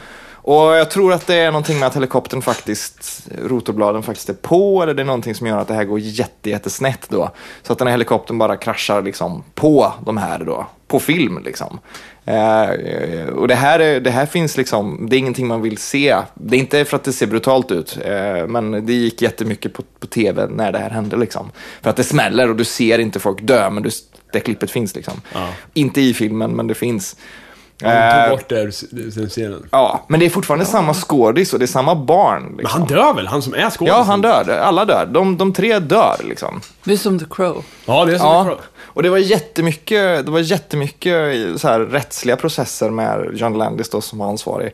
[0.47, 4.83] Och jag tror att det är någonting med att helikoptern faktiskt, rotorbladen faktiskt är på,
[4.83, 7.31] eller det är någonting som gör att det här går jätte, jättesnett då.
[7.63, 11.79] Så att den här helikoptern bara kraschar liksom på de här då, på film liksom.
[12.25, 16.17] Eh, och det här, är, det här finns liksom, det är ingenting man vill se.
[16.35, 19.83] Det är inte för att det ser brutalt ut, eh, men det gick jättemycket på,
[20.01, 21.51] på tv när det här hände liksom.
[21.83, 23.91] För att det smäller och du ser inte folk dö, men du,
[24.33, 25.21] det klippet finns liksom.
[25.35, 25.49] Ja.
[25.75, 27.17] Inte i filmen, men det finns.
[27.83, 29.69] Han Eh, tog bort det ur scenen.
[29.71, 32.43] Ja, men det är fortfarande samma skådis och det är samma barn.
[32.43, 32.81] Men Liksom.
[32.81, 33.27] han dör väl?
[33.27, 33.87] Han som är skådisen?
[33.99, 34.49] Ja, han dör.
[34.59, 35.07] Alla dör.
[35.07, 36.61] De, de tre dör liksom.
[36.85, 37.65] Det är som The Crow.
[37.87, 38.59] Ja, det är som Ja, Crow.
[38.79, 41.15] och det var jättemycket, det var jättemycket
[41.61, 44.73] så här, rättsliga processer med John Landis då, som var ansvarig.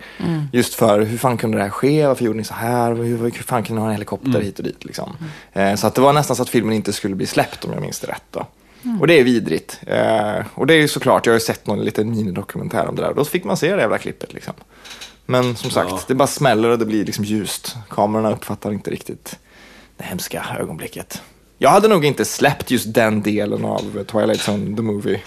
[0.52, 2.06] Just för hur fan kunde det här ske?
[2.06, 2.94] Varför gjorde ni så här?
[2.94, 4.84] Hur, hur fan kunde ni ha en helikopter hit och dit?
[4.84, 5.16] Liksom.
[5.52, 7.80] Eh, så att det var nästan så att filmen inte skulle bli släppt om jag
[7.82, 8.22] minns det rätt.
[8.30, 8.46] Då.
[9.00, 9.80] Och det är vidrigt.
[9.86, 13.02] Eh, och det är ju såklart, jag har ju sett någon liten minidokumentär om det
[13.02, 13.08] där.
[13.08, 14.32] Och då fick man se det jävla klippet.
[14.32, 14.54] Liksom.
[15.26, 16.00] Men som sagt, Ja.
[16.06, 17.76] det bara smäller och det blir liksom ljust.
[17.90, 19.38] Kamerorna uppfattar inte riktigt
[19.96, 21.22] det hemska ögonblicket.
[21.58, 25.20] Jag hade nog inte släppt just den delen av Twilight Zone, the movie.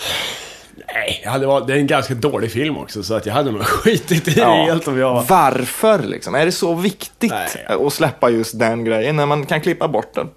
[0.93, 3.51] Nej, jag hade, varit- det är en ganska dålig film också, så att jag hade
[3.51, 5.23] nog skitit i det helt om jag var...
[5.29, 6.35] Varför liksom?
[6.35, 7.65] Är det så viktigt Nej.
[7.85, 10.27] att släppa just den grejen när man kan klippa bort den?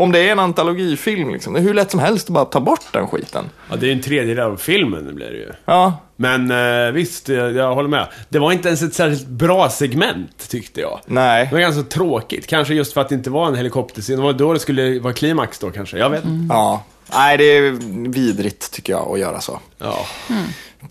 [0.00, 2.60] Om det är en antologifilm, liksom, det är hur lätt som helst att bara ta
[2.60, 3.44] bort den skiten.
[3.70, 5.52] Ja, det är en tredjedel av filmen, det blir det ju.
[5.64, 8.06] Ja, Men eh, visst, jag, jag håller med.
[8.28, 11.00] Det var inte ens ett särskilt bra segment, tyckte jag.
[11.06, 11.48] Det nej.
[11.52, 12.46] var ganska tråkigt.
[12.46, 14.16] Kanske just för att det inte var en helikopterscen.
[14.16, 15.98] Det var då det skulle vara klimax då kanske.
[15.98, 16.54] Jag vet inte.
[16.54, 16.84] Ja.
[17.12, 17.70] Nej, det är
[18.08, 19.60] vidrigt tycker jag att göra så.
[19.78, 20.06] Ja.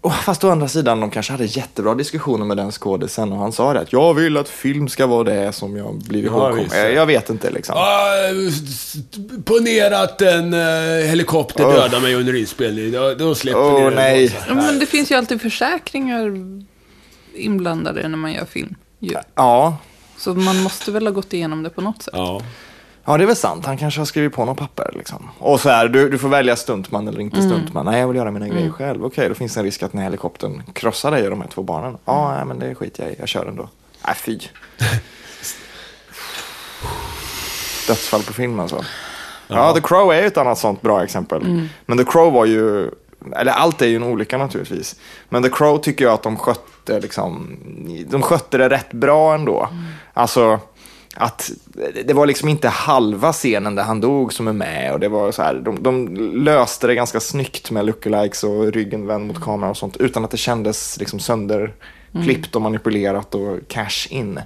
[0.01, 3.51] Oh, fast å andra sidan, de kanske hade jättebra diskussioner med den skådisen och han
[3.51, 6.63] sa det att jag vill att film ska vara det som jag blir Ja, ihågkommen.
[6.63, 6.75] visst.
[6.75, 7.75] jag, vet inte liksom.
[9.45, 11.73] ponera att en uh, helikopter Åh.
[11.73, 12.91] dödar mig under inspelning.
[12.91, 14.37] Då, då släpper Åh, ni nej.
[14.47, 16.31] Ja, Men det finns ju alltid försäkringar
[17.35, 18.75] inblandade när man gör film.
[18.99, 19.15] Ju.
[19.35, 19.77] Ja.
[20.17, 22.13] Så man måste väl ha gått igenom det på något sätt.
[22.17, 22.41] Ja.
[23.06, 23.66] Ja, det är väl sant.
[23.66, 24.91] Han kanske har skrivit på något papper.
[24.95, 25.30] Liksom.
[25.39, 27.86] Och så här, du, du får välja stuntman eller inte stuntman.
[27.86, 29.06] Nej, jag vill göra mina grejer själv.
[29.06, 31.47] Okej, då finns det en risk att den här helikoptern krossar dig och de här
[31.47, 31.97] två barnen.
[32.06, 33.16] Ja, nej, men det skiter jag i.
[33.20, 33.70] Jag kör ändå.
[34.06, 34.39] Nej, fy.
[37.88, 38.86] Dödsfall på film alltså.
[39.47, 41.68] Ja, The Crow är ett annat sånt bra exempel.
[41.86, 42.89] Men The Crow var ju,
[43.36, 44.95] eller allt är ju en olycka naturligtvis.
[45.30, 47.58] Men The Crow tycker jag att de skötte, liksom,
[48.08, 49.70] de skötte det rätt bra ändå.
[50.14, 50.60] Alltså,
[51.16, 51.51] att
[52.05, 54.93] det var liksom inte halva scenen där han dog som är med.
[54.93, 59.07] Och det var så här, de, de löste det ganska snyggt med lookalikes och ryggen
[59.07, 59.97] vänd mot kameran och sånt.
[59.97, 64.39] Utan att det kändes liksom sönderklippt och manipulerat och cash in.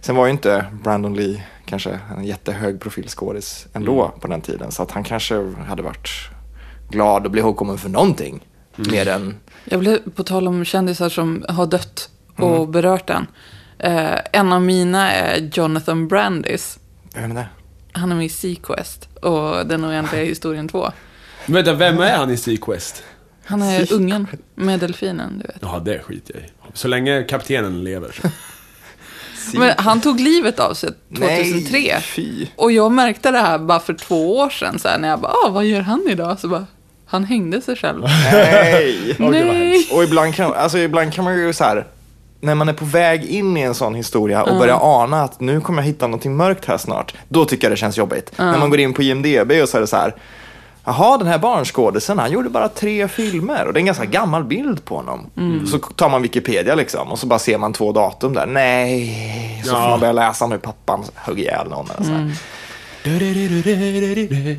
[0.00, 4.72] Sen var ju inte Brandon Lee kanske en jättehög profilskådis ändå på den tiden.
[4.72, 5.34] Så att han kanske
[5.68, 6.08] hade varit
[6.88, 8.46] glad och bli ihågkommen för någonting.
[8.76, 13.26] Mer än, Jag blev, på tal om kändisar som har dött och berört den.
[13.82, 16.78] Eh, en av mina är Jonathan Brandis.
[17.14, 17.46] vem är det?
[17.92, 20.92] Han är med i Sequest och Den oändliga historien 2.
[21.46, 23.02] Vänta, vem är han i Sequest?
[23.44, 25.58] Han är ungen med delfinen, du vet.
[25.60, 26.46] Ja, det skiter jag i.
[26.74, 28.16] Så länge kaptenen lever.
[29.54, 31.78] Men han tog livet av sig 2003.
[31.78, 32.46] Nej, fy.
[32.56, 35.32] Och jag märkte det här bara för två år sedan, så här, när jag bara,
[35.32, 36.40] ah, vad gör han idag?
[36.40, 36.66] Så bara,
[37.06, 38.02] han hängde sig själv.
[38.32, 39.16] Nej!
[39.18, 39.88] Nej!
[39.92, 41.86] Och ibland kan, alltså ibland kan man ju så här,
[42.40, 45.60] när man är på väg in i en sån historia och börjar ana att nu
[45.60, 48.32] kommer jag hitta någonting mörkt här snart, då tycker jag det känns jobbigt.
[48.38, 50.14] När man går in på IMDB och så är det så här,
[50.84, 54.44] Jaha, den här barnskådisen, han gjorde bara tre filmer och det är en ganska gammal
[54.44, 55.26] bild på honom.
[55.70, 58.46] Så tar man Wikipedia liksom och så bara ser man två datum där.
[58.46, 59.88] Nej, så får Ja.
[59.88, 61.86] man börja läsa nu pappan högg ihjäl någon.
[61.96, 62.32] Eller så här.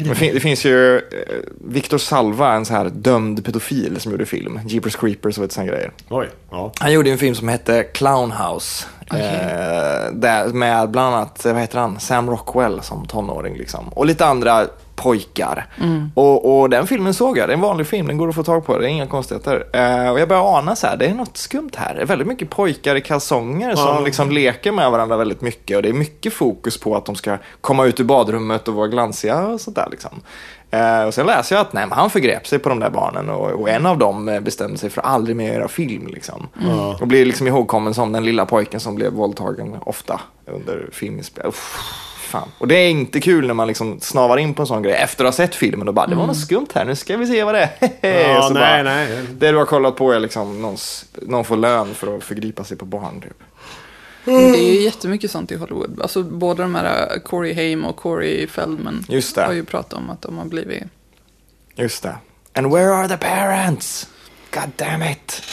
[0.09, 1.01] Det, fin- det finns ju eh,
[1.65, 4.59] Victor Salva, en så här dömd pedofil som gjorde film.
[4.65, 5.91] Jeepers Creepers och ett sånt grejer.
[6.09, 6.71] Oj, ja.
[6.79, 8.85] Han gjorde en film som hette Clownhouse.
[9.11, 13.87] Eh, där med bland annat, eh, vad heter han, Sam Rockwell som tonåring liksom.
[13.89, 14.67] Och lite andra
[15.01, 15.65] pojkar.
[16.15, 18.43] Och, och den filmen såg jag, det är en vanlig film, den går att få
[18.43, 19.65] tag på, det är inga konstigheter.
[19.73, 21.95] Eh, och jag började ana så här, det är något skumt här.
[21.95, 23.99] Det är väldigt mycket pojkar i kalsonger som Ja.
[23.99, 25.77] liksom leker med varandra väldigt mycket.
[25.77, 28.87] Och det är mycket fokus på att de ska komma ut ur badrummet och vara
[28.87, 30.21] glansiga och sånt där liksom.
[30.71, 33.51] Eh, och sen läser jag att nej, han förgrep sig på de där barnen och,
[33.51, 36.07] och en av dem eh, bestämde sig för att aldrig mer göra film.
[36.07, 36.47] Liksom.
[36.67, 36.97] Ja.
[37.01, 41.51] Och blir liksom ihågkommen som den lilla pojken som blev våldtagen ofta under filminspel.
[42.31, 42.51] Fan.
[42.57, 45.25] Och det är inte kul när man liksom snavar in på en sån grej efter
[45.25, 47.43] att ha sett filmen och bara, det var något skumt här, nu ska vi se
[47.43, 48.29] vad det är.
[48.33, 49.27] Ja, så nej, bara, nej.
[49.31, 52.77] Det du har kollat på är liksom någons, någon får lön för att förgripa sig
[52.77, 53.21] på barn.
[53.21, 53.43] Typ.
[54.25, 56.01] Det är ju jättemycket sånt i Hollywood.
[56.01, 59.41] Alltså både de här uh, Corey Haim och Corey Feldman Just det.
[59.43, 60.83] har ju pratat om att de har blivit...
[61.75, 62.15] Just det.
[62.53, 64.07] And where are the parents?
[64.51, 65.43] God damn it.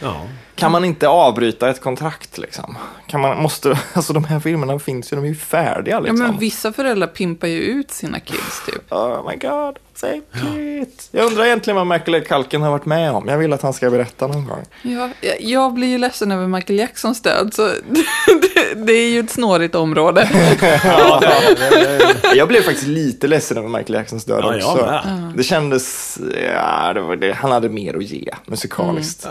[0.00, 0.20] Ja.
[0.56, 2.76] Kan man inte avbryta ett kontrakt liksom?
[3.06, 6.18] Kan man, måste, alltså de här filmerna finns ju, de är ju färdiga Ja, liksom.
[6.18, 8.92] men vissa föräldrar pimpar ju ut sina kids typ.
[8.92, 11.08] Oh my god, så äckligt.
[11.10, 13.28] Jag undrar egentligen vad Michael Kalken har varit med om.
[13.28, 14.64] Jag vill att han ska berätta någon gång.
[14.82, 19.20] Ja, jag, jag blir ju ledsen över Michael Jacksons död, så det, det är ju
[19.20, 20.28] ett snårigt område.
[22.34, 24.86] Jag blev faktiskt lite ledsen över Michael Jacksons död Ja, också.
[24.86, 25.32] med.
[25.36, 26.18] Det kändes,
[26.54, 27.32] ja, det var det.
[27.32, 29.26] han hade mer att ge musikaliskt.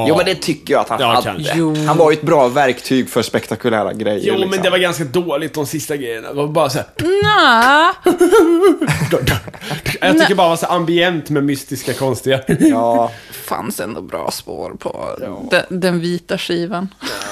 [0.00, 1.22] Ah, Jo, men det tycker jag att han Ja, hade.
[1.22, 1.52] kanske.
[1.56, 1.74] Jo.
[1.86, 4.20] Han var ju ett bra verktyg för spektakulära grejer.
[4.24, 4.62] Jo, men liksom.
[4.62, 6.28] det var ganska dåligt de sista grejerna.
[6.28, 7.94] Det var bara så här, Nja,
[10.00, 12.40] Jag tycker bara det var så ambient med mystiska, konstiga.
[12.60, 15.06] Ja, fanns ändå bra spår på
[15.50, 16.88] den, den vita skivan.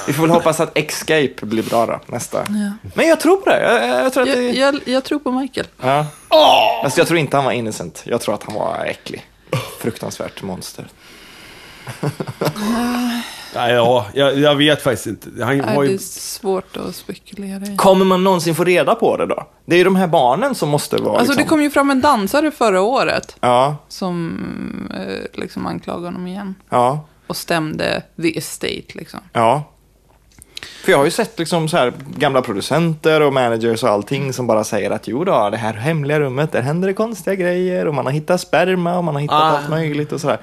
[0.07, 2.43] vi får väl hoppas att Escape blir bra då, nästa.
[2.93, 3.61] Men jag tror på det.
[3.87, 4.51] Jag, jag tror att Jag, det...
[4.51, 5.67] jag, jag tror på Michael.
[5.81, 6.05] Ja.
[6.83, 8.01] Alltså, jag tror inte han var innocent.
[8.05, 9.25] Jag tror att han var äcklig.
[9.79, 10.87] Fruktansvärt monster.
[13.55, 15.43] Nej, ja, jag, jag vet faktiskt inte.
[15.45, 15.97] Han Nej, var det är ju...
[15.99, 17.75] svårt att spekulera i.
[17.77, 19.47] Kommer man någonsin få reda på det då?
[19.65, 21.49] Det är ju de här barnen som måste vara Alltså det liksom...
[21.49, 26.55] kom ju fram en dansare förra året Ja, som eh, liksom anklagade honom igen.
[26.69, 29.19] ja, Och stämde the estate liksom.
[29.33, 29.63] ja.
[30.83, 34.47] För jag har ju sett liksom så här gamla producenter och managers och allting som
[34.47, 37.93] bara säger att jo då, det här hemliga rummet, där händer det konstiga grejer och
[37.93, 39.57] man har hittat sperma och man har hittat Ah.
[39.57, 40.37] allt möjligt och sådär.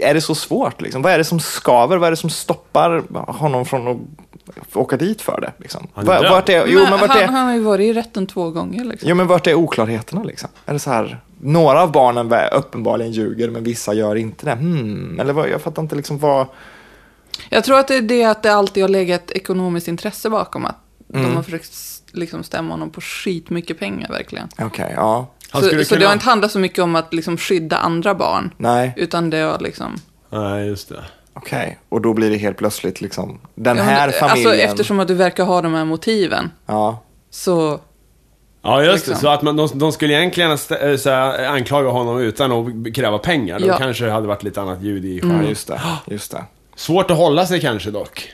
[0.00, 1.02] Är det så svårt liksom?
[1.02, 1.96] Vad är det som skaver?
[1.96, 5.52] Vad är det som stoppar honom från att åka dit för det?
[5.58, 5.86] Liksom?
[5.94, 6.30] Han är.
[6.30, 9.08] Vart är, jo, men vart är, han har ju varit i rätten två gånger liksom.
[9.08, 10.48] jo, men vart är oklarheterna liksom?
[10.66, 14.52] Är det så här, några av barnen uppenbarligen ljuger men vissa gör inte det?
[14.52, 16.46] Hmm, eller vad, jag fattar inte liksom vad...
[17.48, 20.64] Jag tror att det är det att det alltid har legat ekonomiskt intresse bakom.
[20.64, 20.76] Att
[21.14, 21.26] Mm.
[21.26, 21.72] de har försökt
[22.12, 24.48] liksom stämma honom på skitmycket pengar verkligen.
[24.58, 25.26] Okej, ja.
[25.56, 27.76] Han Så, skulle så det kunna- har inte handlat så mycket om att liksom skydda
[27.76, 28.54] andra barn.
[28.56, 28.92] Nej.
[28.96, 29.96] Utan det har liksom...
[30.30, 31.04] Nej, just det.
[31.34, 34.48] Okej, och då blir det helt plötsligt liksom den här familjen.
[34.48, 36.50] Alltså eftersom att du verkar ha de här motiven.
[36.66, 37.80] Ja, Så...
[38.62, 39.10] Ja, just det.
[39.10, 39.22] Liksom.
[39.22, 40.56] Så att man, de, de skulle egentligen äh,
[40.96, 43.60] så här, anklaga honom utan att kräva pengar.
[43.60, 43.78] Då Ja.
[43.78, 45.48] kanske det hade varit lite annat ljud i skärmen.
[45.48, 45.80] just det.
[46.06, 46.44] Just det.
[46.76, 48.32] Svårt att hålla sig kanske dock.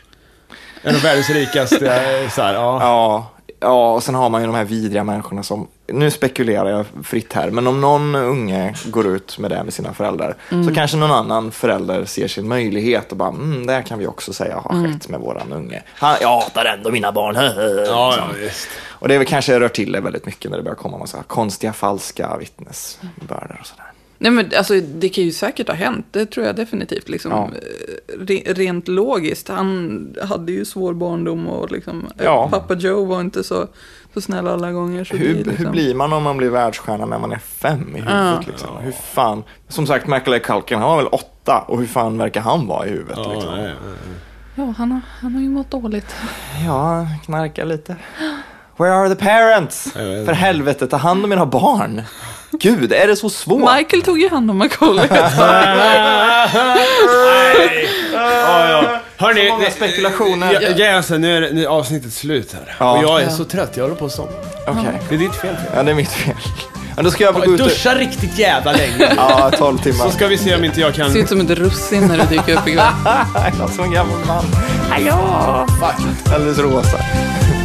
[0.83, 2.79] En av världens rikaste, äh, så här, ja.
[2.81, 3.31] Ja,
[3.62, 7.32] ja, och sen har man ju de här vidriga människorna som, nu spekulerar jag fritt
[7.32, 10.36] här, men om någon unge går ut med det med sina föräldrar,
[10.66, 14.06] så kanske någon annan förälder ser sin möjlighet och bara, mm, det här kan vi
[14.06, 15.82] också säga har skett med våran unge.
[15.88, 17.36] Han, jag hatar ändå mina barn.
[17.86, 18.68] Ja, ja, visst.
[18.88, 21.22] Och det är väl kanske rör till det väldigt mycket när det börjar komma massa
[21.22, 23.91] konstiga falska vittnesbörder och sådär.
[24.23, 26.07] Nej men alltså det kan ju säkert ha hänt.
[26.11, 27.09] Det tror jag definitivt.
[27.09, 27.45] Liksom, Ja.
[27.45, 29.49] eh, re, rent logiskt.
[29.49, 32.49] Han hade ju svår barndom och liksom, eh, Ja.
[32.51, 33.68] pappa Joe var inte så,
[34.14, 35.05] så snäll alla gånger.
[35.05, 35.55] Så det Hur, liksom...
[35.57, 38.12] hur blir man om man blir världsstjärna när man är fem i huvudet?
[38.14, 38.43] Ja.
[38.47, 38.77] Liksom?
[38.81, 39.43] Hur fan?
[39.68, 42.91] Som sagt, Macaulay Culkin, han var väl åtta och hur fan verkar han vara i
[42.91, 43.18] huvudet?
[43.25, 43.55] Ja, liksom?
[43.55, 43.75] nej, nej.
[44.55, 46.14] Ja, han har, han har ju mått dåligt.
[46.66, 47.97] Ja, knarkar lite.
[48.77, 49.93] Where are the parents?
[49.93, 52.03] För helvete, ta hand om era barn.
[52.61, 53.74] Gud, är det så svårt?
[53.76, 55.07] Michael tog ju hand om Macaulay.
[55.11, 55.30] Nej.
[58.14, 58.84] Ja, ja.
[59.16, 60.59] Hörni, Så många spekulationer.
[60.61, 62.74] Ja, ja, alltså, nu, är, det- nu är avsnittet slut här.
[62.78, 62.92] Ja.
[62.92, 63.30] Och jag är Ja.
[63.30, 64.30] så trött, jag håller på att somna.
[64.66, 65.55] Okej, Det är ditt fel.
[65.76, 66.34] Ja det är mitt fel.
[66.96, 67.59] Men då ska jag väl gå ut.
[67.59, 69.12] Duscha riktigt jävla länge.
[69.16, 70.05] Ja, 12 timmar.
[70.05, 71.12] Så ska vi se om inte jag kan...
[71.12, 72.84] Ser ut som ett russin när du dyker upp ikväll.
[73.59, 74.44] Jag är som en gammal man.
[74.90, 75.66] Hallå!
[76.34, 76.98] Alldeles rosa.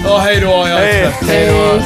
[0.06, 0.48] Ja, hej då.
[0.48, 1.02] Jag är Hej.
[1.04, 1.30] trött.
[1.30, 1.80] Hej då.